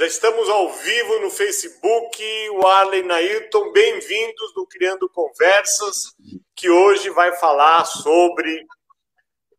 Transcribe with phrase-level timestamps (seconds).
[0.00, 6.16] Já estamos ao vivo no Facebook, o Arlen Nailton, bem-vindos no Criando Conversas,
[6.56, 8.62] que hoje vai falar sobre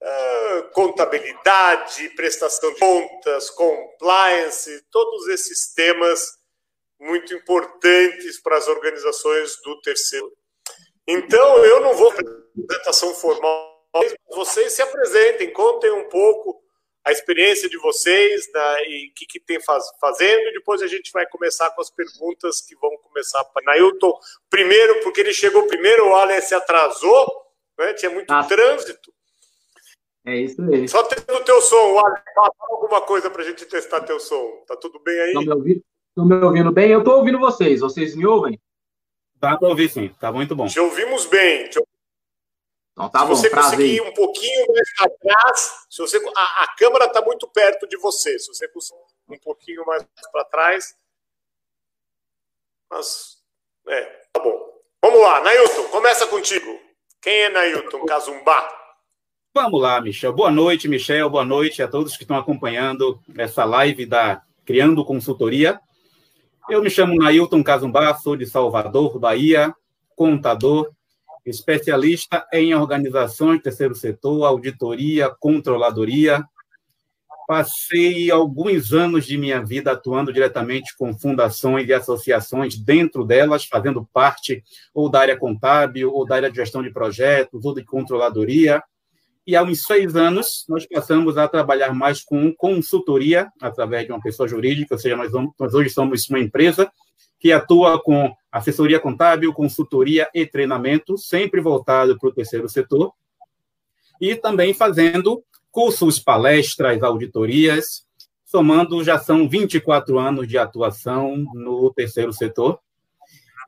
[0.02, 6.40] uh, contabilidade, prestação de contas, compliance, todos esses temas
[7.00, 10.34] muito importantes para as organizações do terceiro.
[11.06, 13.86] Então, eu não vou apresentação formal,
[14.32, 16.64] vocês se apresentem, contem um pouco
[17.04, 20.88] a experiência de vocês né, e o que, que tem faz, fazendo, e depois a
[20.88, 24.14] gente vai começar com as perguntas que vão começar para Nailton.
[24.50, 27.28] Primeiro, porque ele chegou primeiro, o Alex se atrasou,
[27.78, 29.12] né, tinha muito ah, trânsito.
[30.26, 30.88] É isso mesmo.
[30.88, 34.64] Só tendo o teu som, Alex, fala alguma coisa para a gente testar teu som.
[34.68, 35.28] Tá tudo bem aí?
[35.30, 36.92] Estão me ouvindo, Estão me ouvindo bem?
[36.92, 38.60] Eu estou ouvindo vocês, vocês me ouvem?
[39.38, 40.68] Dá para ouvir sim, tá muito bom.
[40.68, 41.80] Te ouvimos bem, te
[43.10, 43.78] então tá se bom, você prazer.
[43.78, 47.98] conseguir ir um pouquinho mais atrás, se você a, a câmera está muito perto de
[47.98, 50.96] você, se você conseguir um pouquinho mais para trás,
[52.90, 53.38] mas
[53.88, 54.02] é,
[54.34, 54.72] tá bom.
[55.02, 56.80] Vamos lá, Nailton, começa contigo.
[57.22, 58.82] Quem é Nailton Cazumbá?
[59.54, 60.34] Vamos lá, Michel.
[60.34, 61.30] Boa noite, Michel.
[61.30, 65.80] Boa noite a todos que estão acompanhando essa live da Criando Consultoria.
[66.70, 69.76] Eu me chamo Nailton Cazumbá, sou de Salvador, Bahia,
[70.16, 70.90] contador,
[71.46, 76.44] especialista em organizações terceiro setor, auditoria, controladoria.
[77.48, 84.08] Passei alguns anos de minha vida atuando diretamente com fundações e associações dentro delas, fazendo
[84.14, 88.82] parte ou da área contábil, ou da área de gestão de projetos, ou de controladoria.
[89.46, 94.22] E há uns seis anos, nós passamos a trabalhar mais com consultoria, através de uma
[94.22, 96.90] pessoa jurídica, ou seja, nós, vamos, nós hoje somos uma empresa
[97.40, 103.14] que atua com assessoria contábil, consultoria e treinamento, sempre voltado para o terceiro setor,
[104.20, 108.06] e também fazendo cursos, palestras, auditorias,
[108.46, 112.80] somando já são 24 anos de atuação no terceiro setor.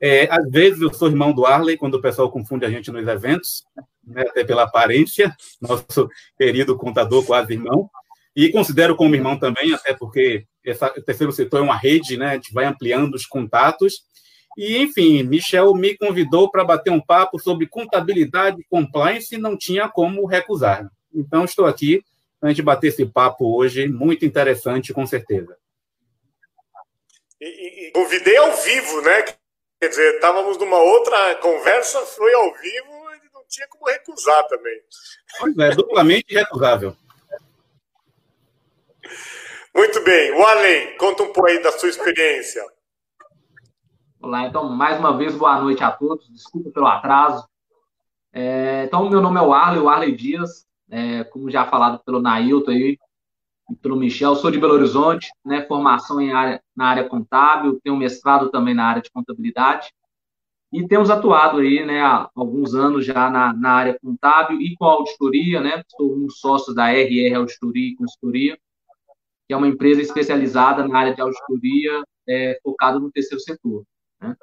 [0.02, 3.06] É, às vezes eu sou irmão do Arley, quando o pessoal confunde a gente nos
[3.08, 3.64] eventos,
[4.06, 7.88] né, até pela aparência, nosso querido contador, quase irmão,
[8.36, 12.30] e considero como irmão também, até porque essa, o terceiro setor é uma rede, né?
[12.30, 14.02] A gente vai ampliando os contatos.
[14.56, 19.56] E, enfim, Michel me convidou para bater um papo sobre contabilidade e compliance e não
[19.56, 20.88] tinha como recusar.
[21.12, 22.02] Então, estou aqui
[22.40, 25.56] para a gente bater esse papo hoje, muito interessante, com certeza.
[27.40, 29.24] E, e, convidei ao vivo, né?
[29.80, 34.80] Quer dizer, estávamos numa outra conversa, foi ao vivo e não tinha como recusar também.
[35.38, 36.96] Pois é, duplamente recusável.
[39.74, 40.32] Muito bem.
[40.32, 42.64] O Allen, conta um pouco aí da sua experiência.
[44.24, 46.26] Olá, então, mais uma vez, boa noite a todos.
[46.32, 47.46] Desculpa pelo atraso.
[48.32, 50.66] É, então, meu nome é o Arley, o Arley Dias.
[50.88, 52.98] É, como já falado pelo Nailton aí,
[53.70, 57.98] e pelo Michel, sou de Belo Horizonte, né, formação em área, na área contábil, tenho
[57.98, 59.92] mestrado também na área de contabilidade.
[60.72, 64.86] E temos atuado aí, né, há alguns anos já na, na área contábil e com
[64.86, 68.58] auditoria, né, sou um sócio da RR Auditoria e Consultoria,
[69.46, 73.84] que é uma empresa especializada na área de auditoria, é, focada no terceiro setor.
[74.28, 74.36] Né?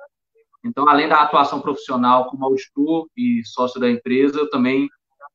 [0.63, 4.89] Então, além da atuação profissional como auditor e sócio da empresa, eu também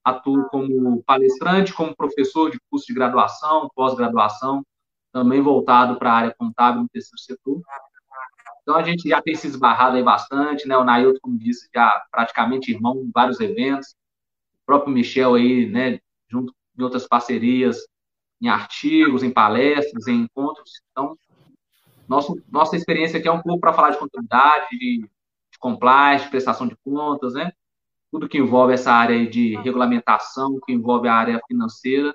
[0.05, 4.65] atuo como palestrante, como professor de curso de graduação, pós-graduação,
[5.13, 7.61] também voltado para a área contábil no terceiro setor.
[8.63, 10.77] Então, a gente já tem se esbarrado aí bastante, né?
[10.77, 13.91] O Nailton, como disse, já praticamente irmão em vários eventos.
[14.63, 17.79] O próprio Michel aí, né, junto em outras parcerias,
[18.41, 20.83] em artigos, em palestras, em encontros.
[20.91, 21.17] Então,
[22.09, 26.31] nosso, nossa experiência aqui é um pouco para falar de contabilidade, de, de compliance, de
[26.31, 27.53] prestação de contas, né?
[28.11, 32.15] Tudo que envolve essa área de regulamentação, que envolve a área financeira,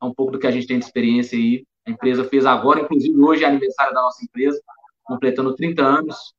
[0.00, 1.64] é um pouco do que a gente tem de experiência aí.
[1.86, 4.60] A empresa fez agora, inclusive hoje é aniversário da nossa empresa,
[5.04, 6.34] completando 30 anos,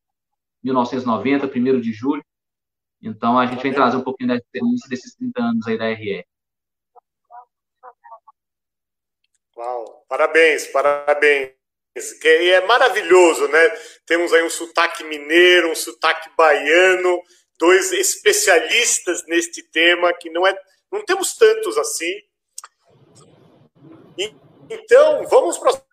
[0.63, 2.23] 1990, 1 de julho.
[3.01, 6.25] Então, a gente vem trazer um pouquinho da experiência desses 30 anos aí da RE.
[9.57, 11.60] Uau, parabéns, parabéns.
[11.95, 13.69] E é maravilhoso, né?
[14.05, 17.21] Temos aí um sotaque mineiro, um sotaque baiano,
[17.59, 20.57] dois especialistas neste tema que não é,
[20.91, 22.13] não temos tantos assim.
[24.17, 24.33] E,
[24.69, 25.83] então, vamos para as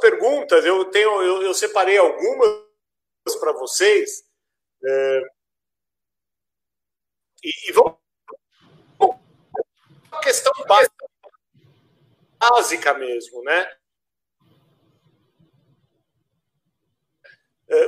[0.00, 0.64] perguntas.
[0.66, 2.62] Eu tenho, eu, eu separei algumas
[3.40, 4.22] para vocês.
[4.84, 5.22] É,
[7.42, 7.98] e, e vamos
[10.12, 11.06] uma questão básica
[12.38, 13.79] básica mesmo, né?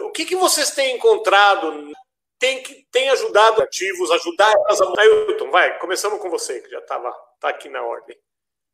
[0.04, 1.90] O que, que vocês têm encontrado?
[2.38, 7.12] Tem, que, tem ajudado ativos, ajudar as Ailton, vai, começamos com você, que já estava
[7.40, 8.16] tá aqui na ordem.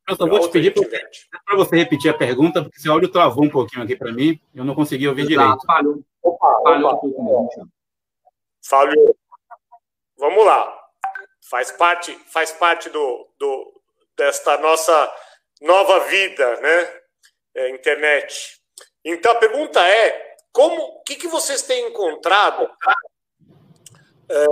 [0.09, 3.51] Eu só vou te pedir para você repetir a pergunta, porque esse áudio travou um
[3.51, 5.67] pouquinho aqui para mim, eu não consegui ouvir Exato, direito.
[5.67, 6.03] Falhou.
[6.23, 7.07] Opa, falhou opa.
[7.07, 7.71] um pouco
[8.65, 9.17] Falhou.
[10.17, 10.79] Vamos lá.
[11.51, 13.81] Faz parte, faz parte do, do,
[14.17, 15.15] desta nossa
[15.61, 17.01] nova vida, né?
[17.55, 18.59] É, internet.
[19.05, 22.69] Então a pergunta é: como, o que, que vocês têm encontrado
[24.29, 24.47] é,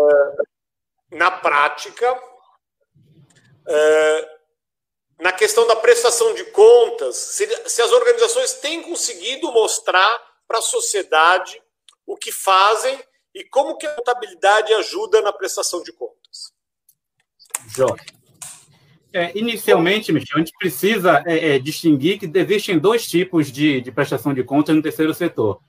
[1.10, 2.20] na prática?
[3.68, 4.36] É,
[5.18, 10.62] na questão da prestação de contas, se, se as organizações têm conseguido mostrar para a
[10.62, 11.60] sociedade
[12.06, 12.98] o que fazem
[13.34, 16.52] e como que a contabilidade ajuda na prestação de contas.
[17.74, 18.06] Jorge.
[19.12, 23.90] É, inicialmente, Michel, a gente precisa é, é, distinguir que existem dois tipos de, de
[23.90, 25.60] prestação de contas no terceiro setor.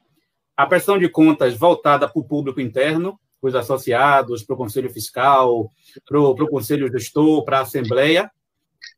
[0.57, 5.71] A prestação de contas voltada para o público interno, os associados, para o Conselho Fiscal,
[6.03, 8.31] para o Conselho Gestor, para a Assembleia,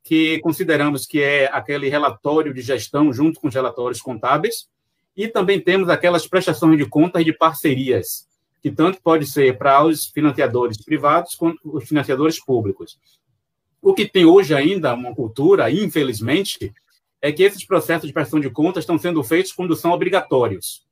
[0.01, 4.69] que consideramos que é aquele relatório de gestão junto com os relatórios contábeis,
[5.17, 8.25] e também temos aquelas prestações de contas de parcerias,
[8.61, 12.97] que tanto pode ser para os financiadores privados quanto os financiadores públicos.
[13.81, 16.73] O que tem hoje ainda uma cultura, infelizmente,
[17.21, 20.87] é que esses processos de prestação de contas estão sendo feitos quando são obrigatórios.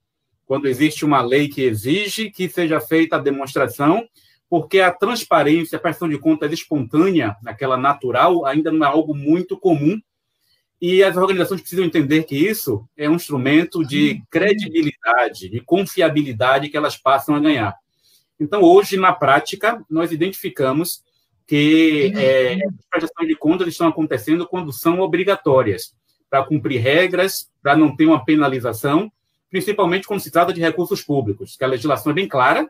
[0.47, 4.07] Quando existe uma lei que exige que seja feita a demonstração
[4.49, 9.57] porque a transparência, a prestação de contas espontânea, aquela natural, ainda não é algo muito
[9.57, 9.99] comum.
[10.79, 16.77] E as organizações precisam entender que isso é um instrumento de credibilidade, de confiabilidade que
[16.77, 17.75] elas passam a ganhar.
[18.39, 21.03] Então, hoje, na prática, nós identificamos
[21.47, 25.95] que é, as prestações de contas estão acontecendo quando são obrigatórias,
[26.29, 29.11] para cumprir regras, para não ter uma penalização,
[29.49, 32.69] principalmente quando se trata de recursos públicos, que a legislação é bem clara,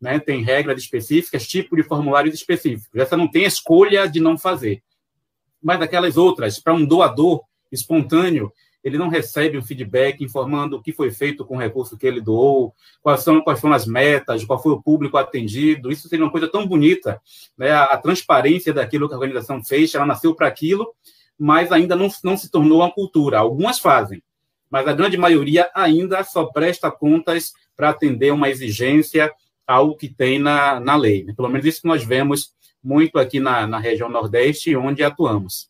[0.00, 0.18] né?
[0.18, 2.88] tem regras específicas, tipo de formulários específicos.
[2.94, 4.82] Essa não tem escolha de não fazer.
[5.62, 7.42] Mas aquelas outras, para um doador
[7.72, 8.52] espontâneo,
[8.82, 12.20] ele não recebe um feedback informando o que foi feito com o recurso que ele
[12.20, 12.72] doou,
[13.02, 15.90] quais são quais foram as metas, qual foi o público atendido.
[15.90, 17.20] Isso seria uma coisa tão bonita,
[17.56, 17.72] né?
[17.72, 20.94] A, a transparência daquilo que a organização fez, ela nasceu para aquilo,
[21.38, 23.38] mas ainda não, não se tornou uma cultura.
[23.38, 24.22] Algumas fazem,
[24.70, 29.32] mas a grande maioria ainda só presta contas para atender uma exigência
[29.66, 31.24] algo que tem na, na lei.
[31.24, 31.34] Né?
[31.36, 35.68] Pelo menos isso que nós vemos muito aqui na, na região Nordeste, onde atuamos.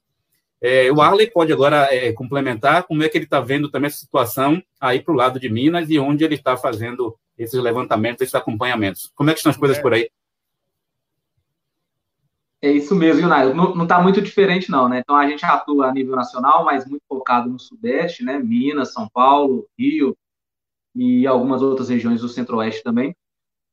[0.61, 3.99] É, o Arley pode agora é, complementar como é que ele está vendo também essa
[3.99, 8.35] situação aí para o lado de Minas e onde ele está fazendo esses levantamentos, esses
[8.35, 9.13] acompanhamentos.
[9.15, 9.81] Como é que estão as coisas é.
[9.81, 10.11] por aí?
[12.61, 13.55] É isso mesmo, Yunaio.
[13.55, 14.99] Não está muito diferente, não, né?
[14.99, 18.39] Então a gente atua a nível nacional, mas muito focado no Sudeste, né?
[18.39, 20.17] Minas, São Paulo, Rio
[20.95, 23.15] e algumas outras regiões do Centro-Oeste também.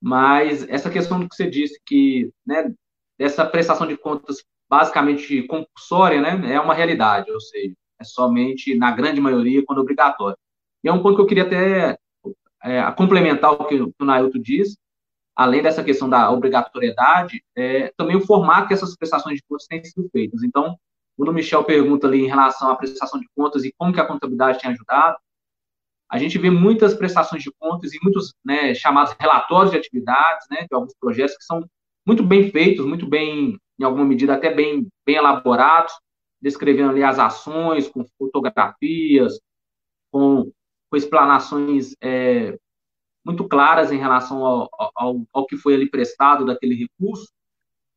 [0.01, 2.71] Mas essa questão do que você disse, que né,
[3.17, 8.91] essa prestação de contas basicamente compulsória, né, é uma realidade, ou seja, é somente, na
[8.91, 10.38] grande maioria, quando obrigatório.
[10.83, 11.97] E é um ponto que eu queria até
[12.63, 14.77] é, complementar o que, o Nailton diz,
[15.35, 19.83] além dessa questão da obrigatoriedade, é, também o formato que essas prestações de contas têm
[19.83, 20.43] sido feitas.
[20.43, 20.77] Então,
[21.17, 24.05] quando o Michel pergunta ali em relação à prestação de contas e como que a
[24.05, 25.17] contabilidade tem ajudado,
[26.09, 30.65] a gente vê muitas prestações de contas e muitos né, chamados relatórios de atividades, né,
[30.69, 31.65] de alguns projetos que são
[32.05, 35.93] muito bem feitos, muito bem, em alguma medida, até bem, bem elaborados,
[36.39, 39.39] descrevendo ali as ações, com fotografias,
[40.12, 40.51] com,
[40.89, 42.55] com explanações é,
[43.25, 47.27] muito claras em relação ao, ao, ao que foi ali prestado daquele recurso.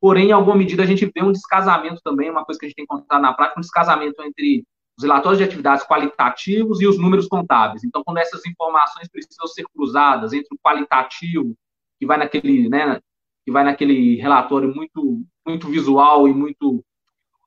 [0.00, 2.76] Porém, em alguma medida, a gente vê um descasamento também, uma coisa que a gente
[2.76, 4.64] tem encontrado na prática, um descasamento entre
[4.97, 7.85] os relatórios de atividades qualitativos e os números contábeis.
[7.85, 11.54] Então, quando essas informações precisam ser cruzadas entre o qualitativo,
[11.99, 13.00] que vai naquele, né,
[13.44, 16.82] que vai naquele relatório muito, muito visual e muito,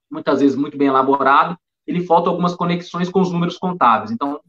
[0.10, 1.58] muitas vezes muito bem elaborado,
[1.88, 4.12] ele falta algumas conexões com os números contábeis.
[4.12, 4.40] Então,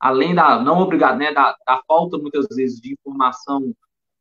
[0.00, 3.74] além da não obrigado, né, da, da falta muitas vezes de informação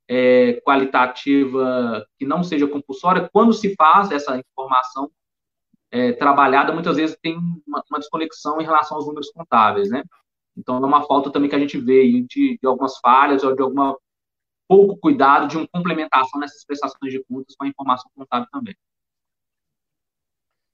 [0.07, 5.11] é, qualitativa que não seja compulsória, quando se faz essa informação
[5.91, 10.03] é, trabalhada, muitas vezes tem uma, uma, desconexão em relação aos números contábeis, né?
[10.55, 13.61] Então, é uma falta também que a gente vê de, de algumas falhas ou de
[13.61, 13.95] alguma
[14.67, 18.75] pouco cuidado de uma complementação nessas prestações de contas com a informação contábil também.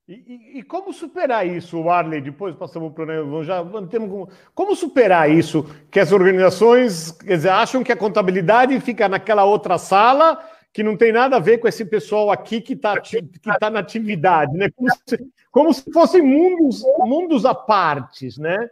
[0.05, 2.19] E, e, e, como superar isso, Arley?
[2.19, 7.49] Depois passamos para o já temos como, como superar isso que as organizações quer dizer,
[7.49, 10.43] acham que a contabilidade fica naquela outra sala
[10.73, 13.21] que não tem nada a ver com esse pessoal aqui que está que
[13.59, 14.69] tá na atividade, né?
[14.75, 18.69] Como se, como se fossem mundos, mundos à partes, né?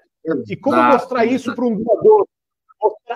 [0.50, 2.28] E como mostrar isso para um doador?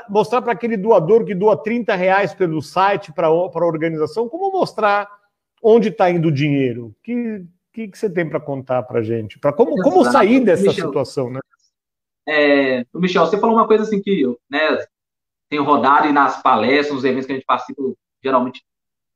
[0.08, 5.10] Mostrar para aquele doador que doa 30 reais pelo site para a organização, como mostrar
[5.62, 6.96] onde está indo o dinheiro?
[7.04, 7.44] Que,
[7.76, 9.38] que, que você tem para contar para gente?
[9.38, 11.42] Para como, como sair dessa Michel, situação, né?
[12.26, 14.60] É, Michel, você falou uma coisa assim que eu né,
[15.50, 17.84] tenho rodado e nas palestras, nos eventos que a gente participa,
[18.24, 18.64] geralmente,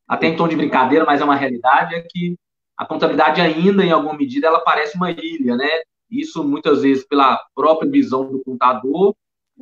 [0.05, 2.35] até em tom de brincadeira, mas é uma realidade, é que
[2.75, 5.69] a contabilidade ainda, em alguma medida, ela parece uma ilha, né?
[6.11, 9.15] Isso muitas vezes pela própria visão do contador,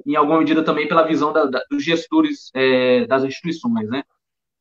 [0.06, 4.04] em alguma medida também pela visão da, da, dos gestores é, das instituições, né?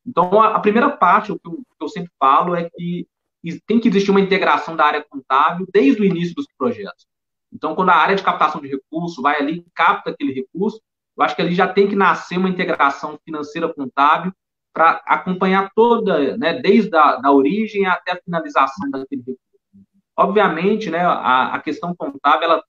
[0.05, 3.07] Então, a, a primeira parte, o que eu, que eu, sempre falo é que
[3.67, 7.05] tem que existir uma integração da área contábil desde o início dos projetos.
[7.51, 10.81] Então, quando a área de captação de recurso vai ali, capta aquele recurso,
[11.17, 14.31] eu acho que ali já tem que nascer uma integração financeira contábil
[14.73, 19.41] para acompanhar toda, né, desde a da origem até a finalização daquele recurso.
[20.15, 22.63] Obviamente, né, a, a questão contábil, ela,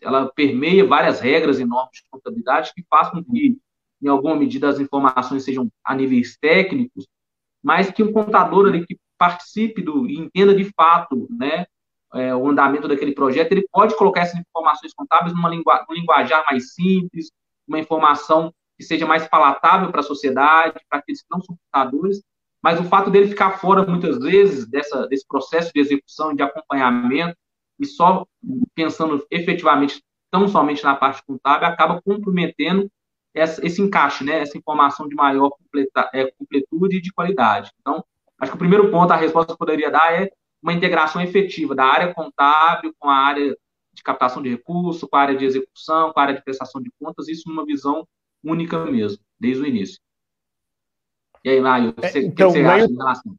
[0.00, 3.56] ela permeia várias regras e normas de contabilidade que fazem com que,
[4.02, 7.06] em alguma medida, as informações sejam a níveis técnicos,
[7.62, 11.66] mas que um contador ali que participe do e entenda de fato, né,
[12.14, 16.44] é, o andamento daquele projeto, ele pode colocar essas informações contábeis numa lingu num linguajar
[16.48, 17.30] mais simples,
[17.66, 22.22] uma informação que seja mais palatável para a sociedade, para aqueles que não são contadores,
[22.62, 26.42] mas o fato dele ficar fora, muitas vezes, dessa, desse processo de execução e de
[26.42, 27.36] acompanhamento,
[27.78, 28.26] e só
[28.74, 32.90] pensando efetivamente, tão somente na parte contábil, acaba comprometendo
[33.34, 37.70] essa, esse encaixe, né, essa informação de maior completa, é, completude e de qualidade.
[37.80, 38.04] Então,
[38.44, 40.30] acho que o primeiro ponto, a resposta que eu poderia dar é
[40.62, 43.56] uma integração efetiva da área contábil com a área
[43.92, 46.90] de captação de recursos, com a área de execução, com a área de prestação de
[47.00, 48.06] contas, isso numa visão
[48.42, 49.98] única mesmo, desde o início.
[51.44, 53.36] E aí, Mário, o que, então, que você acha em relação?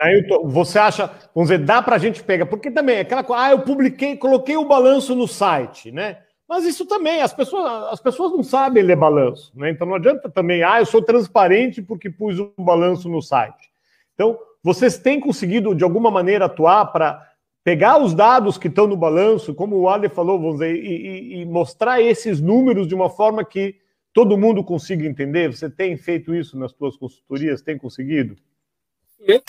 [0.00, 3.42] Ailton, você acha, vamos dizer, dá para a gente pegar, porque também é aquela coisa,
[3.42, 6.22] ah, eu publiquei, coloquei o balanço no site, né?
[6.48, 9.70] Mas isso também, as pessoas, as pessoas não sabem ler balanço, né?
[9.70, 13.70] Então não adianta também, ah, eu sou transparente porque pus um balanço no site.
[14.16, 17.22] Então, vocês têm conseguido, de alguma maneira, atuar para
[17.62, 21.40] pegar os dados que estão no balanço, como o Ale falou, vamos dizer, e, e,
[21.40, 23.76] e mostrar esses números de uma forma que
[24.12, 25.52] todo mundo consiga entender?
[25.52, 27.60] Você tem feito isso nas suas consultorias?
[27.60, 28.34] Tem conseguido?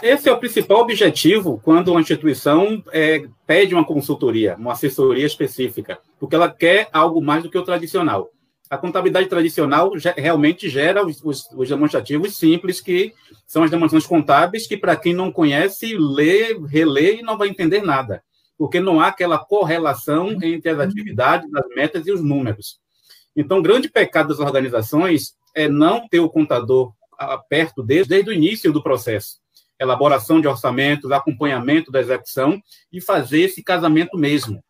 [0.01, 5.99] Esse é o principal objetivo quando uma instituição é, pede uma consultoria, uma assessoria específica,
[6.19, 8.31] porque ela quer algo mais do que o tradicional.
[8.69, 13.13] A contabilidade tradicional realmente gera os, os, os demonstrativos simples, que
[13.45, 17.81] são as demonstrações contábeis, que para quem não conhece, lê, relê e não vai entender
[17.81, 18.21] nada,
[18.57, 22.79] porque não há aquela correlação entre as atividades, as metas e os números.
[23.35, 26.91] Então, o grande pecado das organizações é não ter o contador
[27.49, 29.37] perto deles desde o início do processo.
[29.79, 32.59] Elaboração de orçamentos, acompanhamento da execução
[32.91, 34.61] e fazer esse casamento mesmo.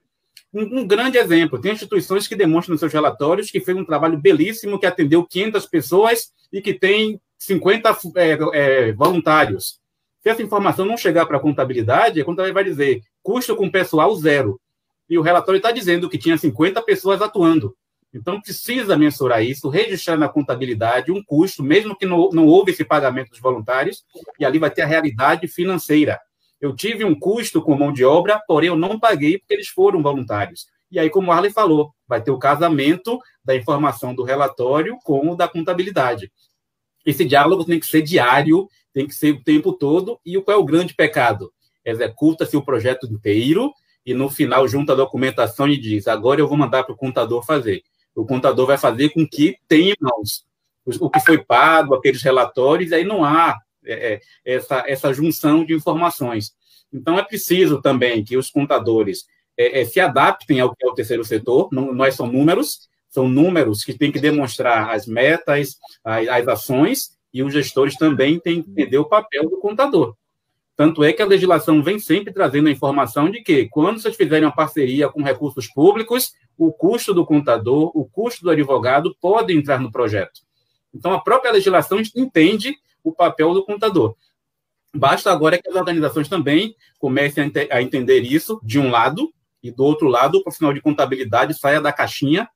[0.57, 4.17] Um, um, grande exemplo, tem instituições que demonstram nos seus relatórios que fez um trabalho
[4.17, 9.79] belíssimo, que atendeu 500 pessoas e que tem 50 é, é, voluntários.
[10.19, 14.15] Se essa informação não chegar para a contabilidade, a contabilidade vai dizer custo com pessoal
[14.15, 14.59] zero.
[15.07, 17.75] E o relatório está dizendo que tinha 50 pessoas atuando.
[18.11, 22.83] Então, precisa mensurar isso, registrar na contabilidade um custo, mesmo que não, não houve esse
[22.83, 24.03] pagamento dos voluntários,
[24.39, 26.19] e ali vai ter a realidade financeira.
[26.59, 30.01] Eu tive um custo com mão de obra, porém eu não paguei porque eles foram
[30.01, 30.67] voluntários.
[30.89, 35.29] E aí, como o Arley falou, vai ter o casamento da informação do relatório com
[35.29, 36.31] o da contabilidade.
[37.05, 40.19] Esse diálogo tem que ser diário, tem que ser o tempo todo.
[40.25, 41.51] E qual é o grande pecado?
[41.85, 43.71] Executa-se o projeto inteiro
[44.05, 47.45] e no final junta a documentação e diz: agora eu vou mandar para o contador
[47.45, 47.83] fazer
[48.17, 50.43] o contador vai fazer com que tenha em mãos
[50.99, 53.57] o que foi pago, aqueles relatórios, aí não há
[53.87, 56.53] é, é, essa, essa junção de informações.
[56.93, 59.25] Então, é preciso também que os contadores
[59.57, 63.27] é, é, se adaptem ao que é o terceiro setor, não, é são números, são
[63.27, 68.61] números que têm que demonstrar as metas, as, as ações, e os gestores também têm
[68.61, 70.15] que entender o papel do contador.
[70.75, 74.45] Tanto é que a legislação vem sempre trazendo a informação de que, quando vocês fizerem
[74.45, 79.79] uma parceria com recursos públicos, o custo do contador, o custo do advogado pode entrar
[79.79, 80.41] no projeto.
[80.93, 82.75] Então, a própria legislação entende
[83.09, 84.15] o papel do contador.
[84.95, 89.83] Basta agora que as organizações também comecem a, entender isso, de um lado, e do
[89.83, 92.47] outro lado, o profissional de contabilidade saia da caixinha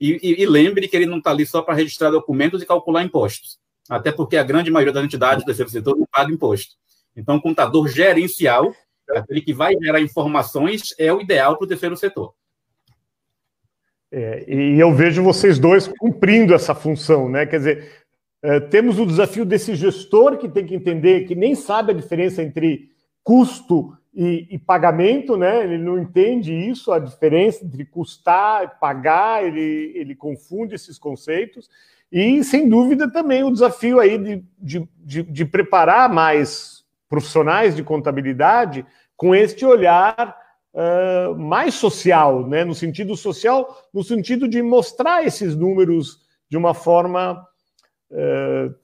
[0.00, 3.02] e, e, e lembre que ele não está ali só para registrar documentos e calcular
[3.02, 3.58] impostos.
[3.88, 6.76] Até porque a grande maioria das entidades do terceiro setor não paga imposto.
[7.16, 8.74] Então, o contador gerencial,
[9.10, 12.32] aquele que vai gerar informações, é o ideal para o terceiro setor.
[14.12, 17.46] É, e eu vejo vocês dois cumprindo essa função, né?
[17.46, 17.99] Quer dizer,
[18.42, 22.42] é, temos o desafio desse gestor que tem que entender que nem sabe a diferença
[22.42, 22.90] entre
[23.22, 25.62] custo e, e, pagamento, né?
[25.62, 31.68] Ele não entende isso, a diferença entre custar e pagar, ele, ele confunde esses conceitos.
[32.10, 37.84] E, sem dúvida, também o desafio aí de, de, de, de preparar mais profissionais de
[37.84, 38.84] contabilidade
[39.16, 40.36] com este olhar
[40.74, 42.64] uh, mais social, né?
[42.64, 47.46] no sentido social, no sentido de mostrar esses números de uma forma
[48.10, 48.74] uh,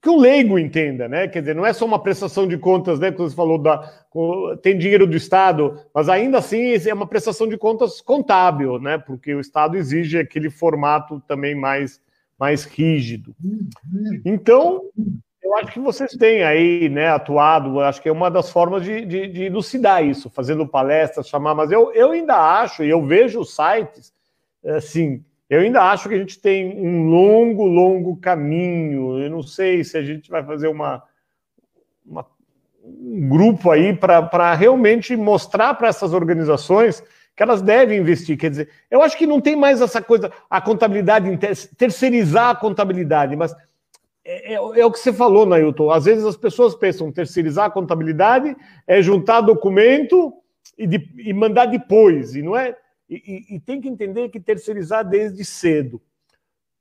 [0.00, 1.26] que o leigo entenda, né?
[1.26, 3.10] Quer dizer, não é só uma prestação de contas, né?
[3.10, 3.78] Quando você falou da
[4.62, 8.98] tem dinheiro do Estado, mas ainda assim é uma prestação de contas contábil, né?
[8.98, 12.00] Porque o Estado exige aquele formato também mais
[12.38, 13.34] mais rígido.
[14.24, 14.82] Então,
[15.42, 19.04] eu acho que vocês têm aí, né, atuado, acho que é uma das formas de,
[19.04, 23.44] de, de elucidar isso, fazendo palestras, chamar, mas eu, eu ainda acho, e eu vejo
[23.44, 24.12] sites,
[24.64, 29.18] assim, eu ainda acho que a gente tem um longo, longo caminho.
[29.18, 31.02] Eu não sei se a gente vai fazer uma,
[32.04, 32.26] uma
[32.84, 37.02] um grupo aí para realmente mostrar para essas organizações
[37.36, 38.36] que elas devem investir.
[38.36, 41.38] Quer dizer, eu acho que não tem mais essa coisa, a contabilidade,
[41.76, 43.54] terceirizar a contabilidade, mas
[44.24, 45.90] é, é, é, o que você falou, Nailton.
[45.90, 50.34] Às vezes as pessoas pensam terceirizar a contabilidade é juntar documento
[50.76, 52.76] e, de, e mandar depois, e não é
[53.08, 56.00] e, e, tem que entender que terceirizar desde cedo.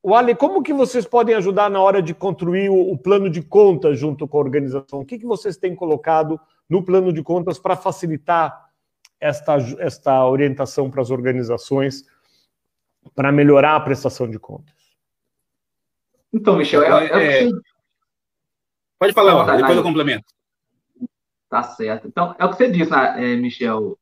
[0.03, 3.41] O Ale, como que vocês podem ajudar na hora de construir o, o plano de
[3.41, 4.99] contas junto com a organização?
[4.99, 8.69] O que, que vocês têm colocado no plano de contas para facilitar
[9.19, 12.05] esta, esta orientação para as organizações
[13.15, 14.75] para melhorar a prestação de contas?
[16.33, 17.49] Então, Michel, é, é, é...
[18.99, 20.25] Pode falar, tá, depois eu complemento.
[21.49, 22.07] Tá certo.
[22.07, 23.97] Então, é o que você disse, né, Michel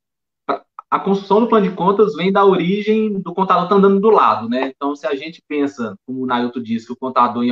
[0.90, 4.48] a construção do plano de contas vem da origem do contador tá andando do lado,
[4.48, 4.72] né?
[4.76, 7.44] Então, se a gente pensa, como o Nailton disse, que o contador,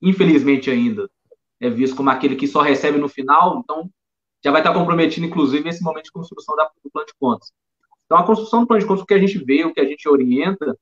[0.00, 1.08] infelizmente ainda,
[1.60, 3.88] é visto como aquele que só recebe no final, então
[4.44, 7.52] já vai estar comprometido, inclusive, nesse momento de construção do plano de contas.
[8.06, 9.84] Então, a construção do plano de contas, o que a gente vê, o que a
[9.84, 10.76] gente orienta,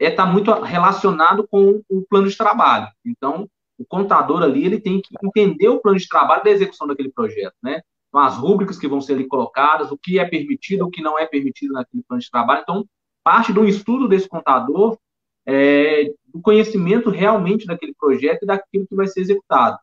[0.00, 2.88] é estar tá muito relacionado com o plano de trabalho.
[3.04, 7.10] Então, o contador ali, ele tem que entender o plano de trabalho da execução daquele
[7.10, 7.82] projeto, né?
[8.16, 11.18] Então, as rúbricas que vão ser ali colocadas, o que é permitido, o que não
[11.18, 12.62] é permitido naquele plano de trabalho.
[12.62, 12.88] Então,
[13.22, 14.96] parte do estudo desse contador
[15.44, 19.76] é, do conhecimento realmente daquele projeto e daquilo que vai ser executado.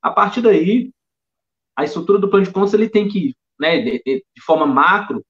[0.00, 0.92] A partir daí,
[1.74, 5.24] a estrutura do plano de contas ele tem que, né, de, de forma macro,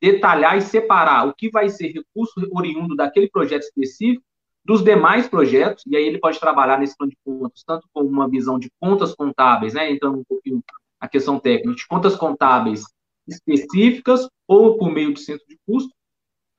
[0.00, 4.24] detalhar e separar o que vai ser recurso oriundo daquele projeto específico
[4.64, 8.28] dos demais projetos, e aí ele pode trabalhar nesse plano de contas, tanto com uma
[8.28, 10.60] visão de contas contábeis, né, entrando um pouquinho
[11.04, 12.82] a questão técnica de contas contábeis
[13.28, 15.90] específicas ou por meio de centro de custo.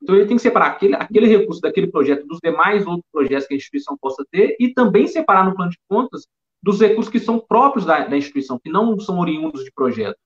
[0.02, 3.56] Então, ele tem que separar aquele, aquele recurso daquele projeto dos demais outros projetos que
[3.56, 6.28] a instituição possa ter e também separar no plano de contas
[6.62, 10.18] dos recursos que são próprios da, da instituição, que não são oriundos de projeto.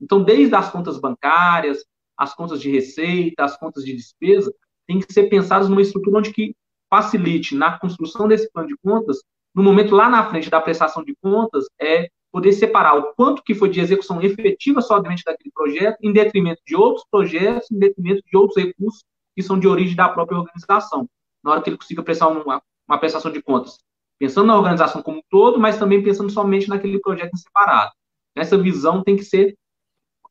[0.00, 1.84] Então, desde as contas bancárias,
[2.16, 4.50] as contas de receita, as contas de despesa,
[4.86, 6.54] tem que ser pensadas numa estrutura onde que
[6.88, 9.18] facilite na construção desse plano de contas,
[9.54, 13.54] no momento lá na frente da prestação de contas, é poder separar o quanto que
[13.54, 18.36] foi de execução efetiva somente daquele projeto, em detrimento de outros projetos, em detrimento de
[18.36, 19.02] outros recursos
[19.34, 21.08] que são de origem da própria organização.
[21.42, 23.78] Na hora que ele consiga prestar uma, uma prestação de contas,
[24.18, 27.92] pensando na organização como um todo, mas também pensando somente naquele projeto em separado.
[28.34, 29.56] Essa visão tem que ser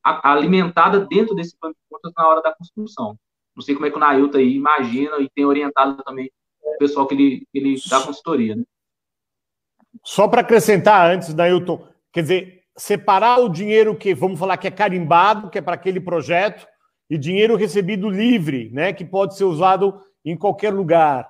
[0.03, 3.17] alimentada dentro desse plano de contas na hora da construção.
[3.55, 6.29] Não sei como é que o Nailton aí imagina e tem orientado também
[6.61, 8.55] o pessoal que ele, que ele dá consultoria.
[8.55, 8.63] Né?
[10.03, 14.71] Só para acrescentar antes, Nailton, Quer dizer, separar o dinheiro que, vamos falar que é
[14.71, 16.65] carimbado, que é para aquele projeto,
[17.09, 21.29] e dinheiro recebido livre, né, que pode ser usado em qualquer lugar.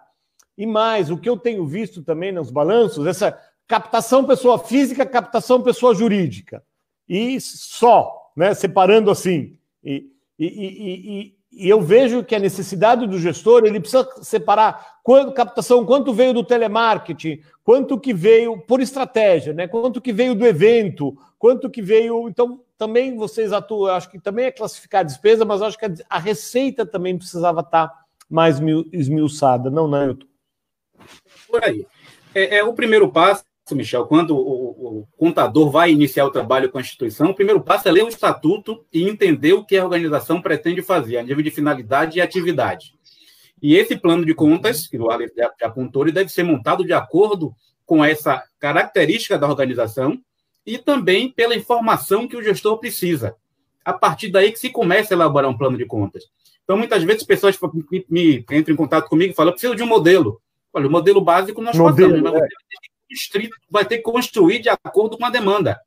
[0.55, 3.35] E mais, o que eu tenho visto também nos balanços, essa
[3.67, 6.63] captação pessoa física, captação pessoa jurídica.
[7.09, 9.57] E só, né, separando assim.
[9.83, 10.05] E,
[10.37, 15.85] e, e, e eu vejo que a necessidade do gestor, ele precisa separar quanto captação,
[15.85, 19.67] quanto veio do telemarketing, quanto que veio por estratégia, né?
[19.67, 22.27] Quanto que veio do evento, quanto que veio.
[22.27, 26.19] Então, também vocês atuam, acho que também é classificar a despesa, mas acho que a
[26.19, 27.89] receita também precisava estar
[28.29, 28.59] mais
[28.91, 30.27] esmiuçada, não, Nilton?
[31.47, 31.87] Por aí.
[32.33, 36.77] É, é o primeiro passo Michel, quando o, o, contador vai iniciar o trabalho com
[36.77, 40.39] a instituição, o primeiro passo é ler o estatuto e entender o que a organização
[40.39, 42.93] pretende fazer, a nível de finalidade e atividade.
[43.59, 46.93] E esse plano de contas, que o Alex já apontou, ele deve ser montado de
[46.93, 50.19] acordo com essa característica da organização
[50.63, 53.35] e também pela informação que o gestor precisa.
[53.83, 56.25] A partir daí que se começa a elaborar um plano de contas.
[56.63, 57.57] Então, muitas vezes, pessoas
[57.91, 60.41] me, me entram em contato comigo e falam: preciso de um modelo.
[60.73, 62.47] Olha, o modelo básico nós modelo, fazemos, é
[63.69, 65.79] vai ter que construir de acordo com a demanda.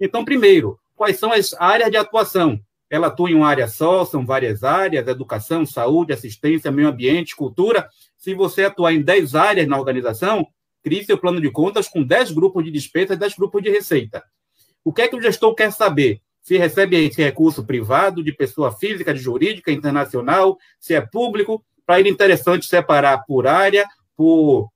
[0.00, 2.60] Então, primeiro, quais são as áreas de atuação?
[2.88, 7.88] Ela atua em uma área só, são várias áreas, educação, saúde, assistência, meio ambiente, cultura.
[8.16, 10.46] Se você atuar em 10 áreas na organização,
[10.82, 14.22] crie seu plano de contas com 10 grupos de despesa e 10 grupos de receita.
[14.84, 16.20] O que é que o gestor quer saber?
[16.46, 21.98] se recebe esse recurso privado, de pessoa física, de jurídica, internacional, se é público, para
[21.98, 23.84] ele é interessante separar por área,
[24.16, 24.70] por,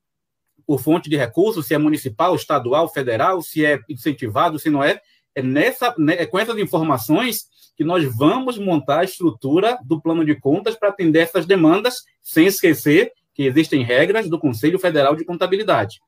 [0.71, 5.01] por fonte de recursos, se é municipal, estadual, federal, se é incentivado, se não é.
[5.35, 10.25] É, nessa, né, é com essas informações que nós vamos montar a estrutura do plano
[10.25, 15.25] de contas para atender essas demandas, sem esquecer que existem regras do Conselho Federal de
[15.25, 15.99] Contabilidade.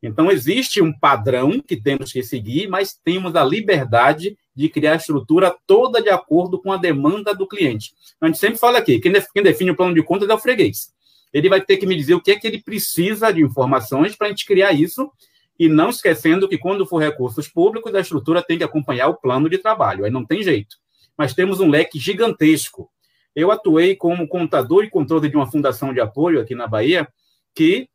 [0.00, 4.96] Então, existe um padrão que temos que seguir, mas temos a liberdade de criar a
[4.96, 7.92] estrutura toda de acordo com a demanda do cliente.
[8.20, 10.93] A gente sempre fala aqui, quem define o plano de contas é o freguês.
[11.34, 14.28] Ele vai ter que me dizer o que é que ele precisa de informações para
[14.28, 15.10] a gente criar isso,
[15.58, 19.50] e não esquecendo que quando for recursos públicos, a estrutura tem que acompanhar o plano
[19.50, 20.76] de trabalho, aí não tem jeito.
[21.16, 22.88] Mas temos um leque gigantesco.
[23.34, 27.06] Eu atuei como contador e controle de uma fundação de apoio aqui na Bahia,
[27.52, 27.88] que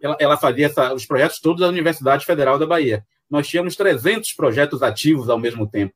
[0.00, 3.04] ela, ela fazia essa, os projetos todos da Universidade Federal da Bahia.
[3.30, 5.94] Nós tínhamos 300 projetos ativos ao mesmo tempo.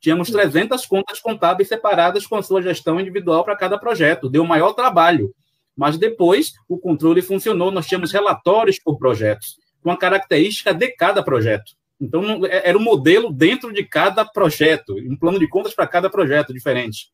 [0.00, 4.28] Tínhamos 300 contas contábeis separadas com a sua gestão individual para cada projeto.
[4.28, 5.32] Deu maior trabalho.
[5.76, 7.70] Mas depois o controle funcionou.
[7.70, 11.72] Nós tínhamos relatórios por projetos, com a característica de cada projeto.
[12.00, 16.10] Então, é, era um modelo dentro de cada projeto, um plano de contas para cada
[16.10, 17.06] projeto diferente.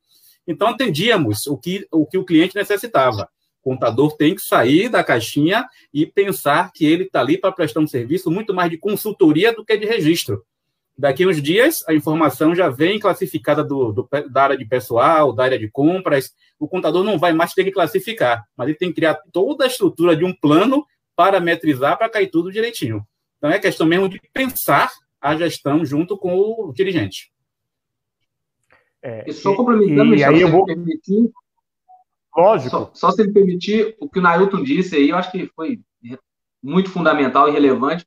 [0.46, 3.28] Então, atendíamos o que o, que o cliente necessitava.
[3.62, 7.80] O contador tem que sair da caixinha e pensar que ele está ali para prestar
[7.80, 10.42] um serviço muito mais de consultoria do que de registro.
[10.98, 15.44] Daqui uns dias, a informação já vem classificada do, do, da área de pessoal, da
[15.44, 16.34] área de compras.
[16.58, 19.68] O contador não vai mais ter que classificar, mas ele tem que criar toda a
[19.68, 20.84] estrutura de um plano
[21.14, 23.06] parametrizar para cair tudo direitinho.
[23.36, 27.30] Então, é questão mesmo de pensar a gestão junto com o dirigente.
[29.00, 30.64] É, e só complementando, e, e aí eu vou...
[30.64, 31.30] permitir,
[32.36, 32.70] Lógico.
[32.70, 35.80] Só, só se ele permitir, o que o Nailton disse aí, eu acho que foi
[36.62, 38.06] muito fundamental e relevante.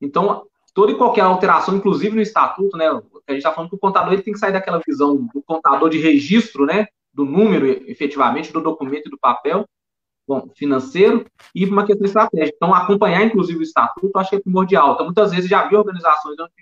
[0.00, 2.88] Então, toda e qualquer alteração, inclusive no estatuto, né?
[2.88, 5.88] A gente está falando que o contador ele tem que sair daquela visão do contador
[5.88, 6.86] de registro, né?
[7.12, 9.66] Do número, efetivamente, do documento e do papel
[10.26, 12.56] bom, financeiro e uma questão estratégica.
[12.56, 14.94] Então, acompanhar, inclusive, o estatuto, acho que é primordial.
[14.94, 16.52] Então, muitas vezes já vi organizações onde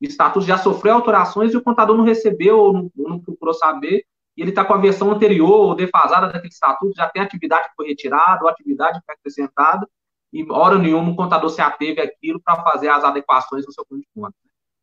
[0.00, 3.54] o estatuto já sofreu alterações e o contador não recebeu ou não, ou não procurou
[3.54, 4.04] saber
[4.36, 7.74] e ele está com a versão anterior ou defasada daquele estatuto, já tem atividade que
[7.74, 9.88] foi retirada, ou atividade que foi acrescentada,
[10.32, 14.02] e hora nenhuma o contador se ateve àquilo para fazer as adequações no seu plano
[14.02, 14.34] de conta.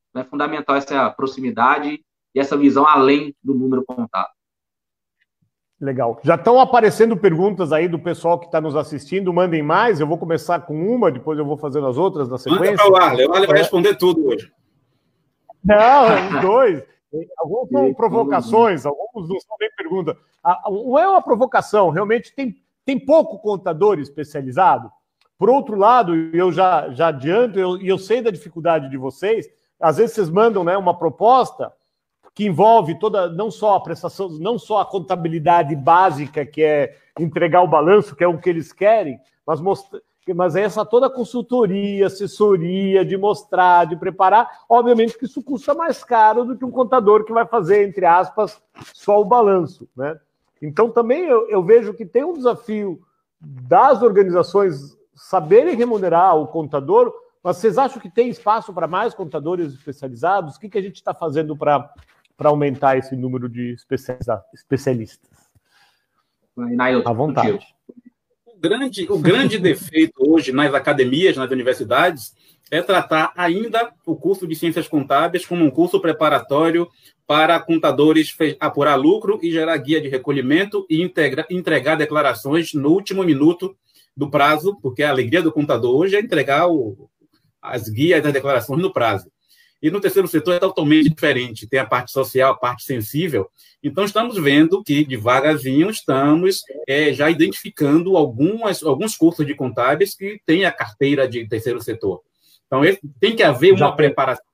[0.09, 2.03] Então, é fundamental essa proximidade
[2.33, 4.29] e essa visão além do número contado.
[5.79, 6.19] Legal.
[6.23, 9.33] Já estão aparecendo perguntas aí do pessoal que está nos assistindo.
[9.33, 9.99] Mandem mais.
[9.99, 12.71] Eu vou começar com uma, depois eu vou fazendo as outras na sequência.
[12.71, 13.27] Manda para o Arley.
[13.27, 14.49] O Arley vai responder tudo hoje.
[15.63, 16.83] Não, os dois.
[17.37, 20.15] Alguns são provocações, alguns não são nem perguntas.
[20.67, 24.91] Um é uma provocação, realmente tem, tem pouco contador especializado.
[25.43, 29.45] Por outro lado, eu já, já adianto, e eu, eu sei da dificuldade de vocês,
[29.77, 31.69] às vezes vocês mandam né, uma proposta
[32.33, 37.61] que envolve toda, não só a prestação, não só a contabilidade básica, que é entregar
[37.61, 39.99] o balanço, que é o que eles querem, mas mostrar
[40.33, 46.45] mas essa toda consultoria, assessoria, de mostrar, de preparar, obviamente que isso custa mais caro
[46.45, 48.61] do que um contador que vai fazer, entre aspas,
[48.93, 49.89] só o balanço.
[49.93, 50.17] Né?
[50.61, 53.01] Então, também eu, eu vejo que tem um desafio
[53.41, 59.73] das organizações saberem remunerar o contador, mas vocês acham que tem espaço para mais contadores
[59.73, 60.55] especializados?
[60.55, 61.91] O que, que a gente está fazendo para
[62.43, 63.75] aumentar esse número de
[64.53, 65.29] especialistas?
[67.05, 67.75] À vontade
[68.63, 72.33] grande, o grande defeito hoje nas academias, nas universidades,
[72.71, 76.87] é tratar ainda o curso de ciências contábeis como um curso preparatório
[77.27, 83.21] para contadores apurar lucro e gerar guia de recolhimento e integra, entregar declarações no último
[83.23, 83.75] minuto
[84.15, 87.09] do prazo, porque a alegria do contador hoje é entregar o,
[87.61, 89.31] as guias das declarações no prazo.
[89.81, 91.67] E no terceiro setor é totalmente diferente.
[91.67, 93.49] Tem a parte social, a parte sensível.
[93.83, 100.39] Então, estamos vendo que, devagarzinho, estamos é, já identificando algumas, alguns cursos de contábeis que
[100.45, 102.21] têm a carteira de terceiro setor.
[102.65, 102.81] Então,
[103.19, 104.45] tem que haver uma já preparação.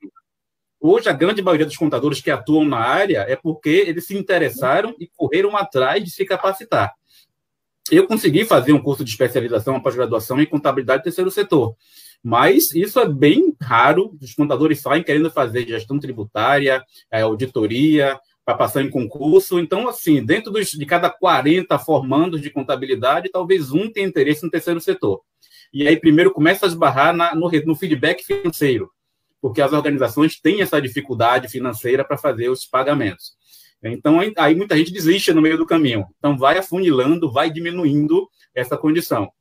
[0.82, 4.96] Hoje, a grande maioria dos contadores que atuam na área é porque eles se interessaram
[5.00, 6.92] e correram atrás de se capacitar.
[7.92, 11.76] Eu consegui fazer um curso de especialização, uma pós-graduação em contabilidade terceiro setor.
[12.24, 14.16] Mas isso é bem raro.
[14.22, 19.60] Os contadores saem querendo fazer gestão tributária, é, auditoria, para passar em concurso.
[19.60, 24.50] Então, assim, dentro dos, de cada 40 formandos de contabilidade, talvez um tenha interesse no
[24.50, 25.22] terceiro setor.
[25.72, 28.90] E aí, primeiro, começa a esbarrar na, no, no feedback financeiro,
[29.40, 33.34] porque as organizações têm essa dificuldade financeira para fazer os pagamentos.
[33.84, 36.06] Então, aí muita gente desiste no meio do caminho.
[36.18, 39.32] Então, vai afunilando, vai diminuindo essa condição.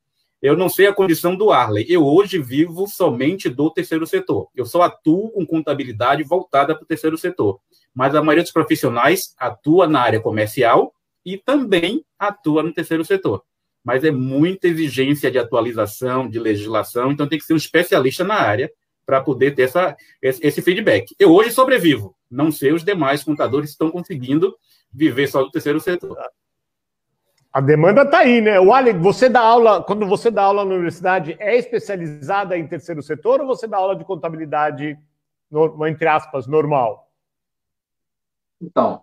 [0.41, 1.85] Eu não sei a condição do Arley.
[1.89, 4.49] Eu hoje vivo somente do terceiro setor.
[4.55, 7.61] Eu só atuo com contabilidade voltada para o terceiro setor.
[7.93, 13.43] mas a maioria dos profissionais atua na área comercial e também atua no terceiro setor.
[13.85, 18.35] Mas é muita exigência de atualização, de legislação, então tem que ser um especialista na
[18.35, 18.71] área
[19.05, 21.15] para poder ter essa, esse feedback.
[21.19, 24.55] Eu hoje sobrevivo, não sei os demais contadores estão conseguindo
[24.93, 26.17] viver só do terceiro setor.
[27.53, 28.61] A demanda está aí, né?
[28.61, 33.03] O Alex, você dá aula, quando você dá aula na universidade, é especializada em terceiro
[33.03, 34.99] setor ou você dá aula de contabilidade,
[35.87, 37.11] entre aspas, normal?
[38.61, 39.03] Então,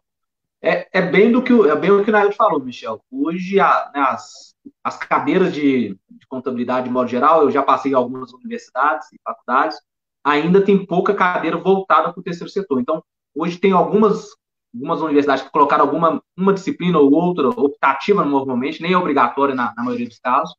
[0.61, 3.01] é, é bem do que é bem o que o Nailton falou, Michel.
[3.11, 7.91] Hoje, a, né, as, as cadeiras de, de, contabilidade, de modo geral, eu já passei
[7.91, 9.77] em algumas universidades e faculdades,
[10.23, 12.79] ainda tem pouca cadeira voltada para o terceiro setor.
[12.79, 13.03] Então,
[13.35, 14.29] hoje tem algumas,
[14.73, 19.73] algumas universidades que colocaram alguma uma disciplina ou outra optativa normalmente, nem é obrigatória na,
[19.75, 20.55] na maioria dos casos.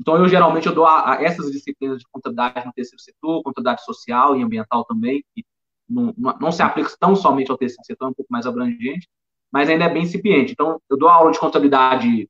[0.00, 3.84] Então, eu geralmente eu dou a, a essas disciplinas de contabilidade no terceiro setor, contabilidade
[3.84, 5.44] social e ambiental também, que
[5.88, 9.08] não, não se aplica tão somente ao terceiro setor, é um pouco mais abrangente,
[9.50, 10.52] mas ainda é bem incipiente.
[10.52, 12.28] Então, eu dou aula de contabilidade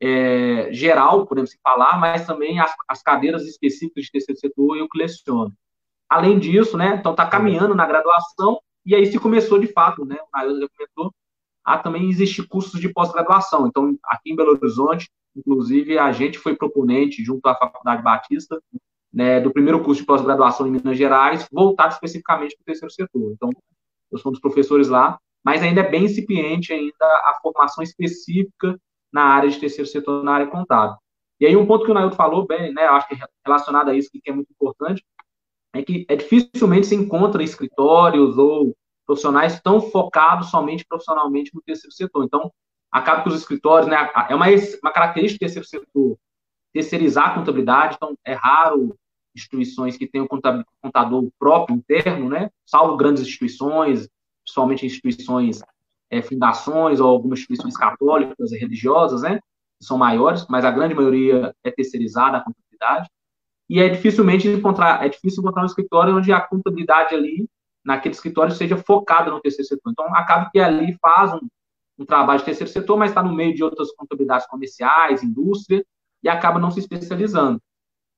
[0.00, 4.98] é, geral, podemos falar, mas também as, as, cadeiras específicas de terceiro setor eu que
[4.98, 5.52] leciono.
[6.08, 10.16] Além disso, né, então está caminhando na graduação, e aí se começou de fato, né,
[10.16, 11.14] o Nailson já comentou,
[11.62, 13.66] a também existir cursos de pós-graduação.
[13.66, 18.58] Então, aqui em Belo Horizonte, inclusive, a gente foi proponente, junto à Faculdade Batista,
[19.12, 23.32] né, do primeiro curso de pós-graduação em Minas Gerais, voltado especificamente para o terceiro setor.
[23.32, 23.50] Então,
[24.10, 28.78] eu sou um dos professores lá, mas ainda é bem incipiente ainda a formação específica
[29.12, 30.96] na área de terceiro setor, na área contábil.
[31.40, 33.94] E aí um ponto que o Nailton falou bem, né, acho que é relacionado a
[33.94, 35.04] isso, que é muito importante,
[35.74, 38.74] é que é dificilmente se encontra escritórios ou
[39.08, 42.24] profissionais tão focados somente profissionalmente no terceiro setor.
[42.24, 42.52] Então,
[42.92, 43.96] acaba que os escritórios, né,
[44.28, 44.46] é uma,
[44.82, 46.18] uma característica do terceiro setor
[46.74, 48.94] terceirizar a contabilidade, então é raro
[49.34, 54.06] instituições que tenham contador próprio interno, né, salvo grandes instituições,
[54.44, 55.62] principalmente instituições,
[56.10, 59.40] é, fundações ou algumas instituições católicas e religiosas, né,
[59.78, 63.08] que são maiores, mas a grande maioria é terceirizada a contabilidade,
[63.70, 67.48] e é dificilmente encontrar, é difícil encontrar um escritório onde a contabilidade ali,
[67.84, 69.90] naquele escritório, seja focada no terceiro setor.
[69.90, 71.40] Então, acaba que ali faz um,
[71.98, 75.84] um trabalho de terceiro setor, mas está no meio de outras contabilidades comerciais, indústria,
[76.22, 77.60] e acaba não se especializando.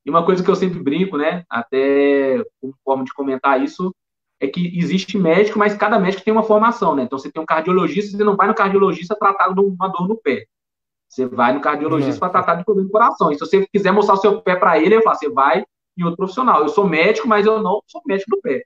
[0.05, 3.95] E uma coisa que eu sempre brinco, né, até como forma de comentar isso,
[4.41, 7.03] é que existe médico, mas cada médico tem uma formação, né?
[7.03, 10.17] Então você tem um cardiologista, você não vai no cardiologista tratar de uma dor no
[10.17, 10.47] pé.
[11.07, 13.31] Você vai no cardiologista para tratar de problema do coração.
[13.31, 15.65] E se você quiser mostrar o seu pé para ele, eu falo, você vai
[15.99, 16.63] em outro profissional.
[16.63, 18.63] Eu sou médico, mas eu não sou médico do pé.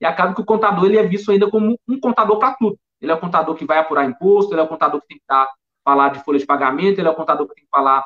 [0.00, 2.78] E acaba que o contador ele é visto ainda como um contador para tudo.
[3.00, 5.24] Ele é o contador que vai apurar imposto, ele é o contador que tem que
[5.28, 5.48] dar,
[5.84, 8.04] falar de folha de pagamento, ele é o contador que tem que falar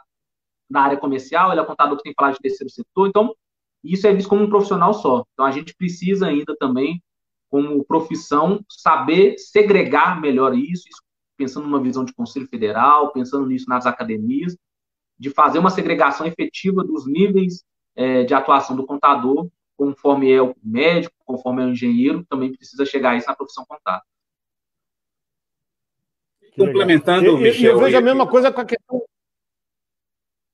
[0.69, 3.09] da área comercial, ele é o contador que tem que falar de terceiro setor.
[3.09, 3.35] Então,
[3.83, 5.25] isso é visto como um profissional só.
[5.33, 7.03] Então, a gente precisa ainda também,
[7.49, 10.85] como profissão, saber segregar melhor isso,
[11.37, 14.57] pensando numa visão de Conselho Federal, pensando nisso nas academias,
[15.19, 17.65] de fazer uma segregação efetiva dos níveis
[17.97, 19.49] é, de atuação do contador,
[19.81, 23.65] conforme é o médico, conforme é o engenheiro, também precisa chegar a isso na profissão
[23.65, 24.03] contábil.
[26.55, 27.73] Complementando, eu, Michel.
[27.73, 29.03] Eu vejo a mesma coisa com a questão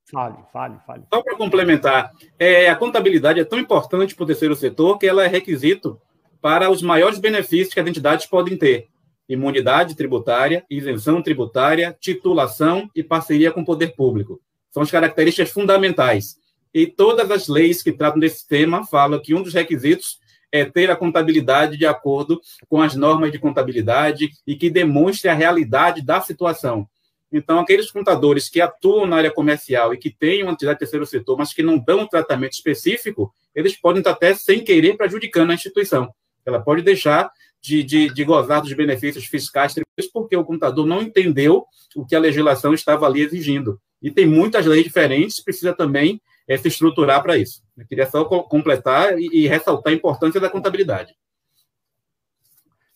[0.09, 1.03] Fale, fale, fale.
[1.13, 5.25] Só para complementar, é, a contabilidade é tão importante para o terceiro setor que ela
[5.25, 6.01] é requisito
[6.41, 8.87] para os maiores benefícios que as entidades podem ter:
[9.29, 14.41] imunidade tributária, isenção tributária, titulação e parceria com o poder público.
[14.71, 16.37] São as características fundamentais.
[16.77, 20.19] E todas as leis que tratam desse tema falam que um dos requisitos
[20.53, 25.33] é ter a contabilidade de acordo com as normas de contabilidade e que demonstre a
[25.33, 26.87] realidade da situação.
[27.33, 31.39] Então, aqueles contadores que atuam na área comercial e que têm uma entidade terceiro setor,
[31.39, 35.55] mas que não dão um tratamento específico, eles podem estar até sem querer prejudicando a
[35.55, 36.11] instituição.
[36.45, 39.75] Ela pode deixar de, de, de gozar dos benefícios fiscais
[40.13, 41.65] porque o contador não entendeu
[41.97, 43.81] o que a legislação estava ali exigindo.
[44.03, 47.63] E tem muitas leis diferentes, precisa também é, se estruturar para isso.
[47.77, 51.15] Eu queria só completar e, e ressaltar a importância da contabilidade.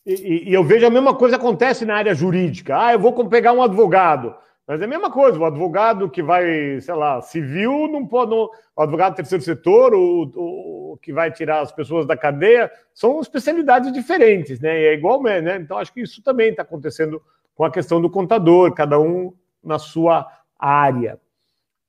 [0.07, 2.79] E, e, eu vejo a mesma coisa acontece na área jurídica.
[2.79, 4.35] Ah, eu vou pegar um advogado.
[4.67, 8.31] Mas é a mesma coisa, o advogado que vai, sei lá, civil, não pode.
[8.31, 13.21] Não, o advogado terceiro setor, o, o, que vai tirar as pessoas da cadeia, são
[13.21, 14.81] especialidades diferentes, né?
[14.81, 15.57] E é igual, né?
[15.57, 17.21] Então, acho que isso também está acontecendo
[17.55, 20.25] com a questão do contador, cada um na sua
[20.59, 21.19] área.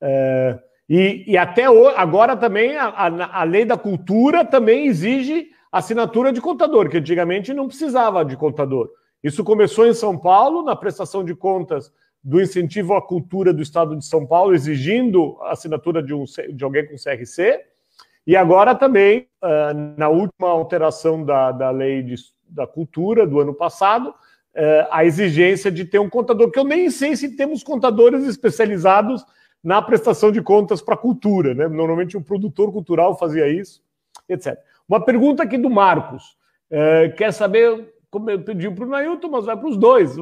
[0.01, 0.59] É,
[0.93, 1.63] e, e, até
[1.95, 7.53] agora também a, a, a lei da cultura também exige assinatura de contador, que antigamente
[7.53, 8.89] não precisava de contador.
[9.23, 13.95] Isso começou em São Paulo, na prestação de contas do incentivo à cultura do Estado
[13.95, 17.61] de São Paulo, exigindo assinatura de, um, de alguém com CRC,
[18.27, 22.15] e agora também, uh, na última alteração da, da lei de,
[22.49, 24.13] da Cultura do ano passado,
[24.53, 29.25] é, a exigência de ter um contador, que eu nem sei se temos contadores especializados
[29.63, 31.53] na prestação de contas para a cultura.
[31.53, 31.67] Né?
[31.67, 33.81] Normalmente um produtor cultural fazia isso,
[34.27, 34.57] etc.
[34.87, 36.35] Uma pergunta aqui do Marcos.
[36.69, 40.15] É, quer saber, como eu pedi para o Nailton, mas vai para os dois.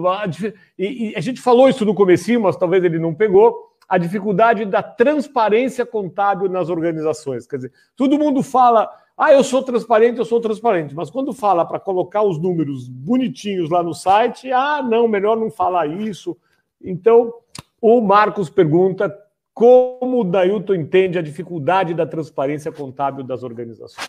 [0.78, 3.70] E, e, a gente falou isso no comecinho, mas talvez ele não pegou.
[3.88, 7.48] A dificuldade da transparência contábil nas organizações.
[7.48, 10.94] Quer dizer, todo mundo fala, ah, eu sou transparente, eu sou transparente.
[10.94, 15.50] Mas quando fala para colocar os números bonitinhos lá no site, ah, não, melhor não
[15.50, 16.38] falar isso.
[16.82, 17.34] Então,
[17.82, 19.14] o Marcos pergunta
[19.60, 24.08] como o Dailton entende a dificuldade da transparência contábil das organizações.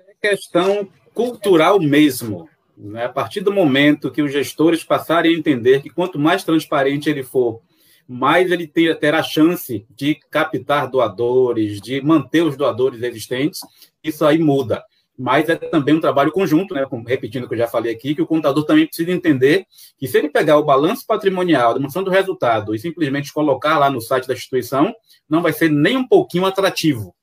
[0.00, 2.48] É questão cultural mesmo.
[2.76, 3.04] Né?
[3.04, 7.22] A partir do momento que os gestores passarem a entender que quanto mais transparente ele
[7.22, 7.62] for,
[8.08, 13.60] mais ele terá chance de captar doadores, de manter os doadores existentes,
[14.02, 14.82] isso aí muda
[15.18, 16.86] mas é também um trabalho conjunto, né?
[17.06, 19.66] repetindo o que eu já falei aqui, que o contador também precisa entender
[19.98, 23.90] que se ele pegar o balanço patrimonial, a demonstração do resultado e simplesmente colocar lá
[23.90, 24.94] no site da instituição,
[25.28, 27.14] não vai ser nem um pouquinho atrativo.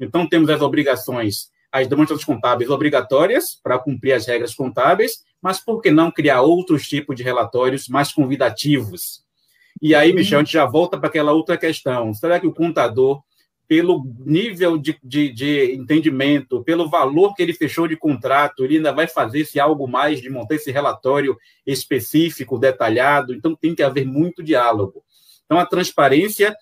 [0.00, 5.80] Então, temos as obrigações, as demonstrações contábeis obrigatórias para cumprir as regras contábeis, mas por
[5.80, 9.22] que não criar outros tipos de relatórios mais convidativos?
[9.80, 12.14] E aí, Michel, a gente já volta para aquela outra questão.
[12.14, 13.22] Será que o contador
[13.72, 18.92] pelo nível de, de, de, entendimento, pelo valor que ele fechou de contrato, ele ainda
[18.92, 21.34] vai fazer esse algo mais de montar esse relatório
[21.66, 23.32] específico, detalhado.
[23.32, 25.02] Então, tem que haver muito diálogo.
[25.46, 26.54] Então, a transparência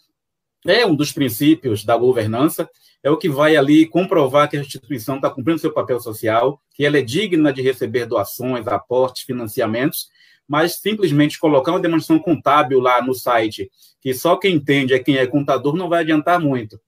[0.64, 2.70] é um dos princípios da governança,
[3.03, 6.87] é o que vai ali comprovar que a instituição está cumprindo seu papel social, que
[6.87, 10.07] ela é digna de receber doações, aportes, financiamentos,
[10.46, 13.68] mas simplesmente colocar uma demonstração contábil lá no site,
[14.01, 16.81] que só quem entende é quem é contador, não vai adiantar muito.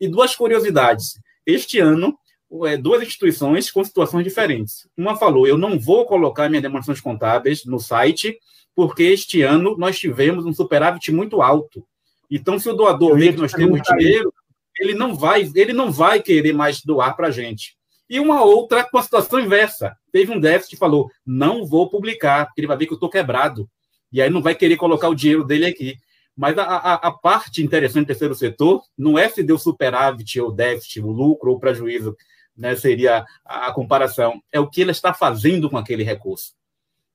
[0.00, 1.18] E duas curiosidades.
[1.44, 2.18] Este ano,
[2.64, 4.88] é, duas instituições com situações diferentes.
[4.96, 8.38] Uma falou: eu não vou colocar minhas demonstrações contábeis no site,
[8.74, 11.84] porque este ano nós tivemos um superávit muito alto.
[12.30, 14.32] Então, se o doador vê que nós temos dinheiro,
[14.78, 17.76] ele não vai, ele não vai querer mais doar para a gente.
[18.08, 19.96] E uma outra com a situação inversa.
[20.12, 23.10] Teve um déficit e falou: não vou publicar, porque ele vai ver que eu estou
[23.10, 23.68] quebrado.
[24.12, 25.96] E aí não vai querer colocar o dinheiro dele aqui.
[26.36, 30.52] Mas a, a, a, parte interessante do terceiro setor não é se deu superávit ou
[30.52, 32.14] déficit, o lucro ou prejuízo,
[32.54, 36.52] né, seria a, a comparação, é o que ela está fazendo com aquele recurso.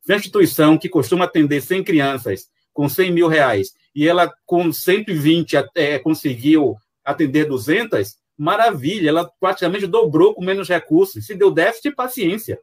[0.01, 4.71] Se a instituição que costuma atender 100 crianças com 100 mil reais e ela com
[4.71, 11.25] 120 até conseguiu atender 200, maravilha, ela praticamente dobrou com menos recursos.
[11.27, 12.59] Se deu déficit, paciência.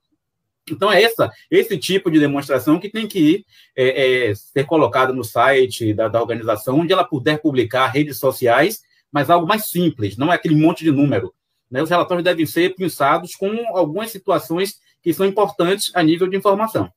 [0.72, 3.44] Então, é essa, esse tipo de demonstração que tem que
[3.76, 8.82] é, é, ser colocado no site da, da, organização, onde ela puder publicar redes sociais,
[9.10, 11.32] mas algo mais simples, não é aquele monte de número.
[11.70, 11.82] Né?
[11.82, 16.92] Os relatórios devem ser pensados com algumas situações que são importantes a nível de informação.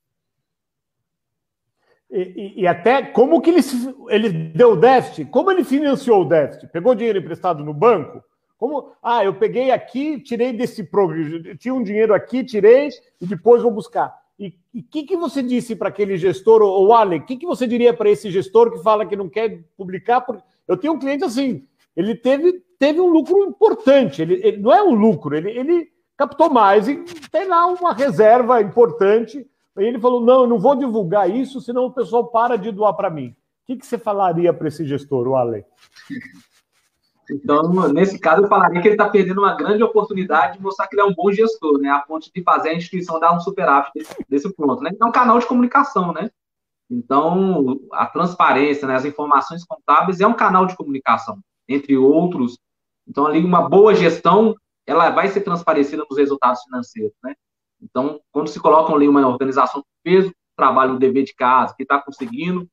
[2.09, 2.21] E,
[2.57, 3.61] e, e até como que ele,
[4.09, 6.67] ele deu déficit, como ele financiou o déficit?
[6.71, 8.21] Pegou dinheiro emprestado no banco?
[8.61, 13.63] Como, ah, eu peguei aqui, tirei desse programa, tinha um dinheiro aqui, tirei e depois
[13.63, 14.15] vou buscar.
[14.37, 17.65] E o que, que você disse para aquele gestor, ou Ale, o que, que você
[17.65, 20.21] diria para esse gestor que fala que não quer publicar?
[20.21, 21.65] Porque eu tenho um cliente assim,
[21.97, 26.51] ele teve, teve um lucro importante, ele, ele não é um lucro, ele, ele captou
[26.51, 26.97] mais e
[27.31, 29.43] tem lá uma reserva importante.
[29.79, 32.93] E ele falou: não, eu não vou divulgar isso, senão o pessoal para de doar
[32.93, 33.29] para mim.
[33.29, 35.65] O que, que você falaria para esse gestor, o Ale?
[37.31, 40.95] Então, nesse caso, eu falaria que ele está perdendo uma grande oportunidade de mostrar que
[40.95, 41.89] ele é um bom gestor, né?
[41.89, 44.91] A ponto de fazer a instituição dar um superávit desse, desse ponto, né?
[44.99, 46.29] É um canal de comunicação, né?
[46.89, 51.39] Então, a transparência, né, as informações contábeis é um canal de comunicação,
[51.69, 52.59] entre outros.
[53.07, 54.53] Então, ali, uma boa gestão,
[54.85, 57.33] ela vai ser transparecida nos resultados financeiros, né?
[57.81, 61.73] Então, quando se coloca ali uma organização que fez o trabalho, o dever de casa,
[61.75, 62.67] que está conseguindo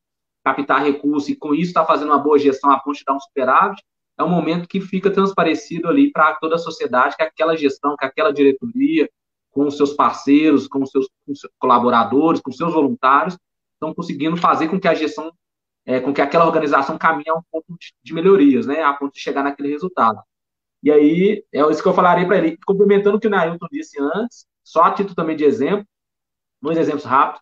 [0.44, 3.20] captar recursos e com isso está fazendo uma boa gestão a ponto de dar um
[3.20, 3.82] superávit,
[4.18, 8.04] é um momento que fica transparecido ali para toda a sociedade que aquela gestão, que
[8.04, 9.08] aquela diretoria,
[9.50, 13.38] com os seus parceiros, com os seus, com seus colaboradores, com os seus voluntários,
[13.74, 15.32] estão conseguindo fazer com que a gestão,
[15.86, 19.14] é, com que aquela organização caminhe a um ponto de, de, melhorias, né, a ponto
[19.14, 20.20] de chegar naquele resultado.
[20.82, 24.00] E aí, é isso que eu falaria para ele, complementando o que o Nailton disse
[24.00, 25.86] antes, só a título também de exemplo,
[26.60, 27.40] dois exemplos rápidos.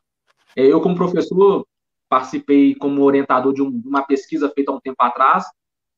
[0.54, 1.66] É, eu, como professor,
[2.08, 5.44] participei como orientador de uma pesquisa feita há um tempo atrás,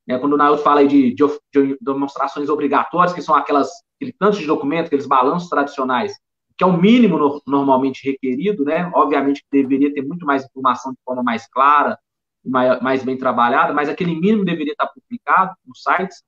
[0.09, 4.39] é, quando o Nailton fala de, de, de, demonstrações obrigatórias, que são aquelas, aquele tanto
[4.39, 6.15] de documento, aqueles balanços tradicionais,
[6.57, 8.91] que é o mínimo no, normalmente requerido, né?
[8.95, 11.99] Obviamente que deveria ter muito mais informação de forma mais clara,
[12.45, 16.23] mais, mais bem trabalhada, mas aquele mínimo deveria estar publicado nos sites.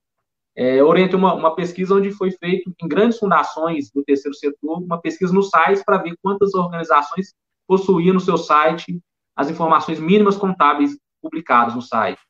[0.55, 5.01] é, orientei uma, uma, pesquisa onde foi feito em grandes fundações do terceiro setor, uma
[5.01, 7.33] pesquisa no site para ver quantas organizações
[7.67, 9.01] possuíam no seu site
[9.35, 12.21] as informações mínimas contábeis publicadas no site.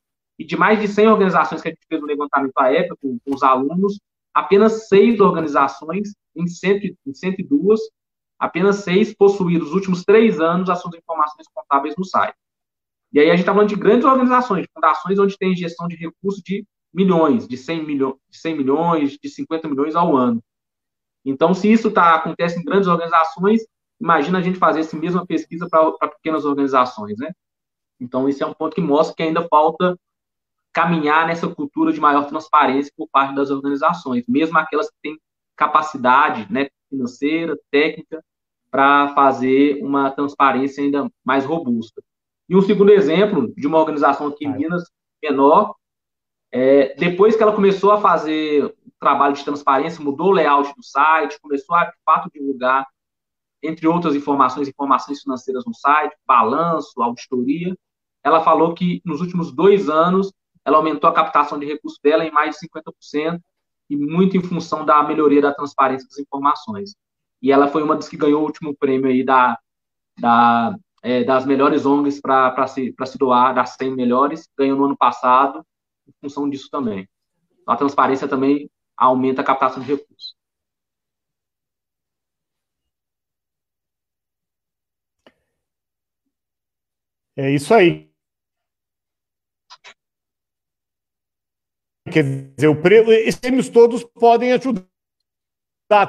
[0.40, 3.18] E de mais de 100 organizações que a gente fez no levantamento à época com,
[3.22, 4.00] com os alunos,
[4.32, 7.78] apenas seis organizações, em, cento, em 102,
[8.38, 12.34] apenas seis possuíram últimos três anos as suas informações contábeis no site.
[13.12, 16.42] E aí a gente está falando de grandes organizações, fundações onde tem gestão de recursos
[16.42, 20.42] de milhões, de 100, milho, de 100 milhões, de 50 milhões ao ano.
[21.22, 23.60] Então, se isso tá, acontece em grandes organizações,
[24.00, 27.30] imagina a gente fazer essa mesma pesquisa para pequenas organizações, né?
[28.00, 29.98] Então, esse é um ponto que mostra que ainda falta
[30.72, 35.18] caminhar nessa cultura de maior transparência por parte das organizações, mesmo aquelas que têm
[35.56, 38.22] capacidade né, financeira, técnica,
[38.70, 42.00] para fazer uma transparência ainda mais robusta.
[42.48, 44.84] E um segundo exemplo de uma organização aqui em Minas,
[45.22, 45.74] menor,
[46.52, 50.82] é, depois que ela começou a fazer o trabalho de transparência, mudou o layout do
[50.82, 52.86] site, começou a, de fato, divulgar,
[53.62, 57.76] entre outras informações, informações financeiras no site, balanço, auditoria,
[58.24, 60.32] ela falou que nos últimos dois anos
[60.70, 63.40] ela aumentou a captação de recursos dela em mais de 50%,
[63.90, 66.94] e muito em função da melhoria da transparência das informações.
[67.42, 69.58] E ela foi uma das que ganhou o último prêmio aí da,
[70.18, 74.96] da, é, das melhores ONGs para se, se doar, das 100 melhores, ganhou no ano
[74.96, 75.64] passado,
[76.06, 77.08] em função disso também.
[77.66, 80.36] A transparência também aumenta a captação de recursos.
[87.36, 88.09] É isso aí.
[92.10, 92.96] Quer dizer, o pre...
[93.20, 94.86] esses prêmios todos podem ajudar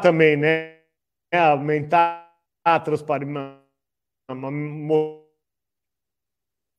[0.02, 0.82] também, né?
[1.34, 2.30] Aumentar
[2.64, 3.60] a transparência,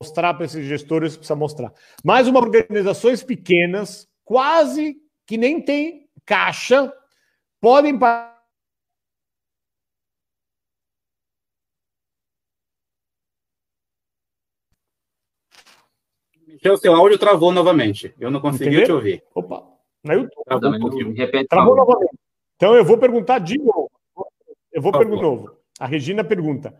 [0.01, 1.73] mostrar para esses gestores, precisa mostrar.
[2.03, 6.93] Mais uma organizações pequenas, quase que nem tem caixa,
[7.59, 7.97] podem
[16.77, 18.13] seu áudio travou novamente.
[18.19, 19.23] Eu não consegui te ouvir.
[19.33, 19.63] Opa,
[20.03, 20.43] na YouTube.
[20.45, 22.17] Travou, um repete, travou novamente.
[22.55, 23.91] Então eu vou perguntar de novo.
[24.71, 25.57] Eu vou perguntar de novo.
[25.79, 26.73] A Regina pergunta: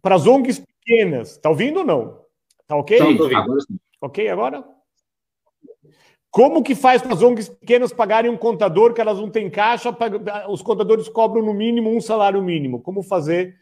[0.00, 2.24] para as ONGs pequenas, tá ouvindo ou não?
[2.66, 2.98] Tá ok?
[2.98, 3.78] Sim, agora sim.
[4.00, 4.64] Ok agora?
[6.30, 9.96] Como que faz para as ONGs pequenas pagarem um contador que elas não têm caixa?
[10.48, 12.82] Os contadores cobram no mínimo um salário mínimo.
[12.82, 13.56] Como fazer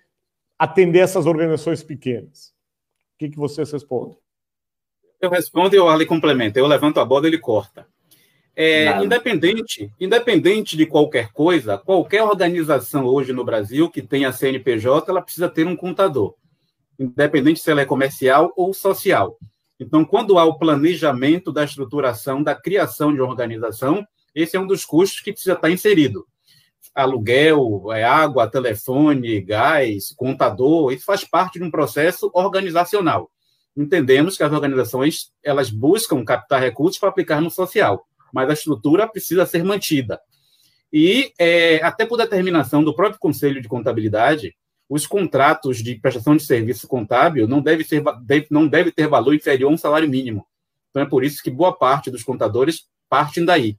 [0.59, 2.55] atender essas organizações pequenas?
[3.15, 4.17] O que, que vocês respondem?
[5.23, 6.59] Eu respondo e o Arley complementa.
[6.59, 7.87] Eu levanto a bola, ele corta.
[8.57, 15.23] É, independente, independente de qualquer coisa, qualquer organização hoje no Brasil que tenha CNPJ, ela
[15.23, 16.35] precisa ter um contador,
[16.99, 19.39] independente se ela é comercial ou social.
[19.79, 24.05] Então, quando há o planejamento da estruturação, da criação de organização,
[24.35, 26.27] esse é um dos custos que precisa estar inserido.
[26.95, 33.31] Aluguel, é, água, telefone, gás, contador, isso faz parte de um processo organizacional
[33.77, 39.09] entendemos que as organizações elas buscam captar recursos para aplicar no social, mas a estrutura
[39.09, 40.21] precisa ser mantida.
[40.93, 44.55] E, é, até por determinação do próprio Conselho de Contabilidade,
[44.89, 49.35] os contratos de prestação de serviço contábil não deve, ser, deve, não deve ter valor
[49.35, 50.47] inferior a um salário mínimo.
[50.91, 53.79] Então, é por isso que boa parte dos contadores partem daí.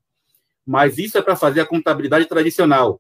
[0.66, 3.00] Mas isso é para fazer a contabilidade tradicional,